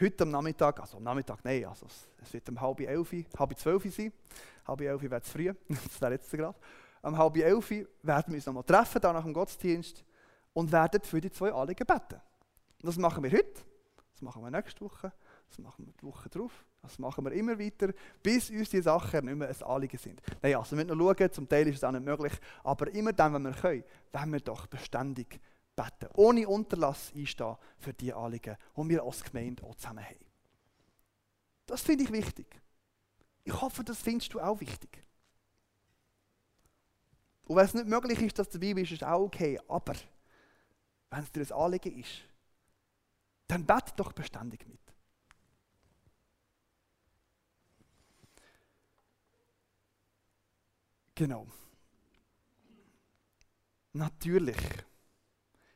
Heute 0.00 0.24
am 0.24 0.30
Nachmittag, 0.30 0.80
also 0.80 0.96
am 0.96 1.02
Nachmittag, 1.02 1.44
nein, 1.44 1.66
also 1.66 1.86
es 2.22 2.32
wird 2.32 2.48
um 2.48 2.58
halb 2.58 2.80
elf, 2.80 3.12
halb 3.38 3.58
zwölf 3.58 3.94
sein. 3.94 4.10
Halb 4.66 4.80
elf 4.80 5.02
wäre 5.02 5.22
zu 5.22 5.30
früh, 5.30 5.52
das 5.68 6.00
wäre 6.00 6.12
jetzt 6.12 6.30
gerade. 6.30 6.58
Um 7.02 7.16
halb 7.16 7.36
elf 7.36 7.70
werden 7.70 7.88
wir 8.02 8.34
uns 8.34 8.46
nochmal 8.46 8.64
treffen, 8.64 9.00
da 9.00 9.12
nach 9.12 9.24
dem 9.24 9.32
Gottesdienst, 9.32 10.04
und 10.52 10.72
werden 10.72 11.02
für 11.02 11.20
die 11.20 11.30
zwei 11.30 11.52
Anliegen 11.52 11.86
beten. 11.86 12.20
Und 12.80 12.86
das 12.86 12.96
machen 12.96 13.22
wir 13.22 13.30
heute, 13.30 13.60
das 14.12 14.22
machen 14.22 14.42
wir 14.42 14.50
nächste 14.50 14.80
Woche, 14.80 15.12
das 15.48 15.58
machen 15.58 15.86
wir 15.86 15.92
die 15.92 16.02
Woche 16.02 16.28
drauf, 16.30 16.64
das 16.82 16.98
machen 16.98 17.24
wir 17.24 17.32
immer 17.32 17.58
weiter, 17.58 17.92
bis 18.22 18.50
uns 18.50 18.70
die 18.70 18.80
Sachen 18.80 19.26
nicht 19.26 19.36
mehr 19.36 19.48
ein 19.48 19.62
Anliegen 19.62 19.98
sind. 19.98 20.22
Nein, 20.42 20.56
also 20.56 20.76
wir 20.76 20.84
müssen 20.84 20.98
noch 20.98 21.14
schauen, 21.16 21.32
zum 21.32 21.48
Teil 21.48 21.68
ist 21.68 21.76
es 21.76 21.84
auch 21.84 21.92
nicht 21.92 22.04
möglich, 22.04 22.32
aber 22.64 22.92
immer 22.94 23.12
dann, 23.12 23.34
wenn 23.34 23.42
wir 23.42 23.52
können, 23.52 23.84
werden 24.12 24.32
wir 24.32 24.40
doch 24.40 24.66
beständig 24.66 25.40
beten, 25.76 26.08
ohne 26.14 26.48
Unterlass 26.48 27.12
einstehen 27.14 27.56
für 27.78 27.92
die 27.92 28.12
Anliegen, 28.12 28.56
die 28.76 28.88
wir 28.88 29.02
als 29.02 29.22
Gemeinde 29.22 29.62
auch 29.62 29.74
zusammen 29.74 30.04
haben. 30.04 30.24
Das 31.66 31.82
finde 31.82 32.04
ich 32.04 32.12
wichtig. 32.12 32.46
Ich 33.46 33.60
hoffe, 33.60 33.84
das 33.84 34.02
findest 34.02 34.34
du 34.34 34.40
auch 34.40 34.60
wichtig. 34.60 35.04
Und 37.44 37.54
wenn 37.54 37.64
es 37.64 37.74
nicht 37.74 37.86
möglich 37.86 38.20
ist, 38.20 38.36
dass 38.40 38.48
du 38.48 38.58
dabei 38.58 38.74
bist, 38.74 38.90
ist 38.90 39.02
es 39.02 39.08
auch 39.08 39.20
okay. 39.20 39.60
Aber 39.68 39.94
wenn 41.10 41.22
es 41.22 41.30
dir 41.30 41.42
ein 41.42 41.52
Anliegen 41.52 42.00
ist, 42.00 42.24
dann 43.46 43.64
bete 43.64 43.92
doch 43.94 44.12
beständig 44.12 44.66
mit. 44.66 44.80
Genau. 51.14 51.46
Natürlich 53.92 54.58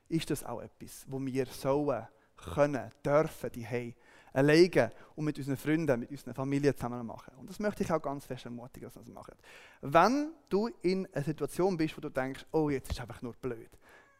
ist 0.08 0.28
das 0.28 0.42
auch 0.42 0.60
etwas, 0.60 1.04
wo 1.06 1.24
wir 1.24 1.46
sollen, 1.46 2.08
können, 2.34 2.90
dürfen, 3.06 3.52
die 3.52 3.64
haben, 3.64 3.94
alleine 4.32 4.92
und 5.16 5.24
mit 5.24 5.38
unseren 5.38 5.56
Freunden, 5.56 6.00
mit 6.00 6.10
unserer 6.10 6.34
Familie 6.34 6.74
zusammen 6.74 7.06
machen. 7.06 7.34
Und 7.36 7.48
das 7.48 7.58
möchte 7.58 7.82
ich 7.82 7.92
auch 7.92 8.00
ganz 8.00 8.24
fest 8.24 8.44
ermutigen, 8.44 8.88
dass 8.88 8.94
wir 8.94 9.02
das 9.02 9.12
machen. 9.12 9.34
Wenn 9.80 10.32
du 10.48 10.68
in 10.82 11.06
einer 11.12 11.24
Situation 11.24 11.76
bist, 11.76 11.96
wo 11.96 12.00
du 12.00 12.10
denkst, 12.10 12.46
oh, 12.52 12.70
jetzt 12.70 12.90
ist 12.90 12.96
es 12.96 13.00
einfach 13.00 13.22
nur 13.22 13.34
blöd, 13.34 13.70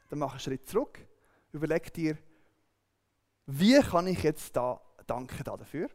dann 0.09 0.19
mach 0.19 0.33
einen 0.33 0.41
Schritt 0.41 0.69
zurück, 0.69 0.99
überleg 1.53 1.93
dir, 1.93 2.17
wie 3.47 3.81
kann 3.81 4.07
ich 4.07 4.23
jetzt 4.23 4.55
da 4.57 4.81
danken 5.07 5.43
dafür? 5.45 5.89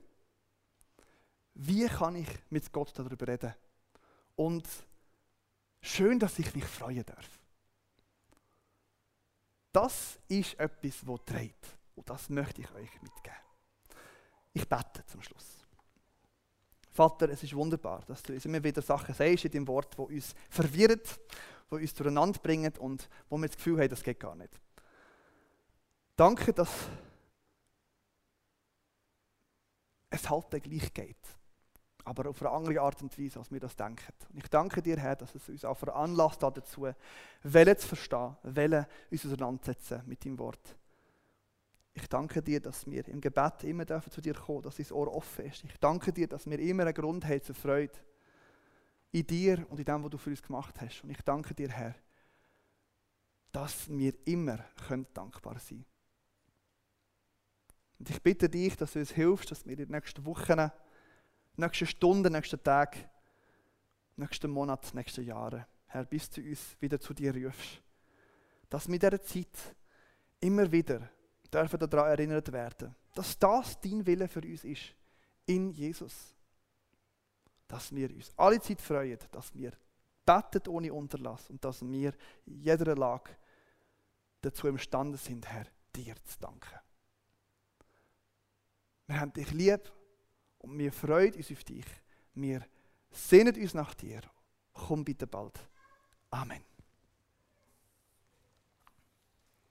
Wie 1.53 1.87
kann 1.87 2.15
ich 2.15 2.27
mit 2.49 2.71
Gott 2.71 2.91
darüber 2.97 3.27
reden? 3.27 3.53
Und 4.35 4.67
schön, 5.81 6.19
dass 6.19 6.37
ich 6.39 6.53
mich 6.53 6.65
freuen 6.65 7.05
darf. 7.05 7.39
Das 9.71 10.19
ist 10.27 10.59
etwas, 10.59 11.01
das 11.05 11.25
trägt. 11.25 11.77
Und 11.95 12.09
das 12.09 12.29
möchte 12.29 12.61
ich 12.61 12.71
euch 12.71 13.01
mitgeben. 13.01 13.44
Ich 14.55 14.67
bete 14.69 15.05
zum 15.05 15.21
Schluss. 15.21 15.57
Vater, 16.89 17.27
es 17.29 17.43
ist 17.43 17.53
wunderbar, 17.53 18.01
dass 18.07 18.23
du 18.23 18.31
uns 18.31 18.45
immer 18.45 18.63
wieder 18.63 18.81
Sachen 18.81 19.13
sagst 19.13 19.43
in 19.43 19.51
deinem 19.51 19.67
Wort, 19.67 19.97
die 19.97 20.15
uns 20.15 20.33
verwirren, 20.49 21.01
die 21.69 21.75
uns 21.75 21.93
durcheinander 21.93 22.39
bringen 22.39 22.71
und 22.79 23.09
wo 23.29 23.37
wir 23.37 23.47
das 23.47 23.57
Gefühl 23.57 23.81
haben, 23.81 23.89
das 23.89 24.01
geht 24.01 24.17
gar 24.17 24.33
nicht. 24.33 24.61
Danke, 26.15 26.53
dass 26.53 26.69
es 30.09 30.29
halt 30.29 30.49
gleich 30.49 30.93
geht. 30.93 31.17
Aber 32.05 32.29
auf 32.29 32.41
eine 32.41 32.51
andere 32.51 32.79
Art 32.79 33.01
und 33.01 33.19
Weise, 33.19 33.39
als 33.39 33.51
wir 33.51 33.59
das 33.59 33.75
denken. 33.75 34.13
Und 34.29 34.37
ich 34.37 34.49
danke 34.49 34.81
dir, 34.81 34.97
Herr, 34.97 35.17
dass 35.17 35.35
es 35.35 35.49
uns 35.49 35.65
auch 35.65 35.75
veranlasst 35.75 36.41
dazu, 36.41 36.87
Welle 37.43 37.75
zu 37.75 37.87
verstehen, 37.89 38.37
Welle 38.43 38.87
uns 39.11 39.25
auseinandersetzen 39.25 40.01
mit 40.05 40.23
deinem 40.23 40.39
Wort. 40.39 40.77
Ich 41.97 42.09
danke 42.09 42.41
dir, 42.41 42.59
dass 42.59 42.85
wir 42.85 43.07
im 43.07 43.21
Gebet 43.21 43.63
immer 43.63 43.85
dürfen 43.85 44.11
zu 44.11 44.19
dir 44.19 44.33
kommen, 44.33 44.61
dass 44.61 44.75
dein 44.75 44.91
Ohr 44.91 45.13
offen 45.15 45.45
ist. 45.45 45.63
Ich 45.63 45.77
danke 45.79 46.11
dir, 46.11 46.27
dass 46.27 46.45
wir 46.45 46.59
immer 46.59 46.83
einen 46.83 46.93
Grund 46.93 47.25
haben 47.25 47.41
zur 47.41 47.55
Freude 47.55 47.93
in 49.13 49.25
dir 49.25 49.65
und 49.69 49.79
in 49.79 49.85
dem, 49.85 50.03
was 50.03 50.09
du 50.09 50.17
für 50.17 50.29
uns 50.29 50.43
gemacht 50.43 50.79
hast. 50.81 51.03
Und 51.03 51.11
ich 51.11 51.21
danke 51.21 51.55
dir, 51.55 51.69
Herr, 51.69 51.95
dass 53.53 53.87
wir 53.87 54.13
immer 54.25 54.57
dankbar 55.13 55.57
sein 55.57 55.69
können. 55.69 55.85
Und 57.99 58.09
ich 58.09 58.21
bitte 58.21 58.49
dich, 58.49 58.75
dass 58.75 58.91
du 58.91 58.99
uns 58.99 59.11
hilfst, 59.11 59.51
dass 59.51 59.65
wir 59.65 59.71
in 59.71 59.85
den 59.85 59.91
nächsten 59.91 60.25
Wochen, 60.25 60.69
nächsten 61.55 61.87
Stunden, 61.87 62.33
nächsten 62.33 62.61
Tagen, 62.61 62.99
nächsten 64.17 64.51
Monaten, 64.51 64.97
nächsten 64.97 65.23
Jahren, 65.23 65.65
Herr, 65.85 66.03
bis 66.03 66.29
du 66.29 66.41
uns 66.41 66.75
wieder 66.81 66.99
zu 66.99 67.13
dir 67.13 67.33
rufst. 67.33 67.81
Dass 68.69 68.89
wir 68.89 68.95
in 68.95 68.99
dieser 68.99 69.21
Zeit 69.21 69.75
immer 70.41 70.69
wieder 70.69 71.09
dürfen 71.53 71.79
daran 71.79 72.09
erinnert 72.11 72.51
werden, 72.51 72.95
dass 73.13 73.37
das 73.37 73.79
dein 73.79 74.05
Wille 74.05 74.27
für 74.27 74.41
uns 74.41 74.63
ist, 74.63 74.95
in 75.45 75.69
Jesus. 75.71 76.33
Dass 77.67 77.93
wir 77.93 78.09
uns 78.11 78.31
alle 78.37 78.59
Zeit 78.59 78.81
freuen, 78.81 79.19
dass 79.31 79.53
wir 79.53 79.71
beten 80.25 80.67
ohne 80.69 80.93
Unterlass 80.93 81.49
und 81.49 81.63
dass 81.63 81.81
wir 81.81 82.13
in 82.45 82.61
jeder 82.61 82.95
Lage 82.95 83.31
dazu 84.41 84.67
imstande 84.67 85.17
sind, 85.17 85.47
Herr, 85.47 85.65
dir 85.95 86.15
zu 86.23 86.39
danken. 86.39 86.79
Wir 89.07 89.19
haben 89.19 89.33
dich 89.33 89.51
lieb 89.51 89.91
und 90.59 90.77
wir 90.77 90.91
freuen 90.91 91.33
uns 91.33 91.51
auf 91.51 91.63
dich. 91.63 91.85
Wir 92.33 92.65
sehnen 93.11 93.55
uns 93.55 93.73
nach 93.73 93.93
dir. 93.93 94.21
Komm 94.73 95.05
bitte 95.05 95.27
bald. 95.27 95.59
Amen. 96.29 96.74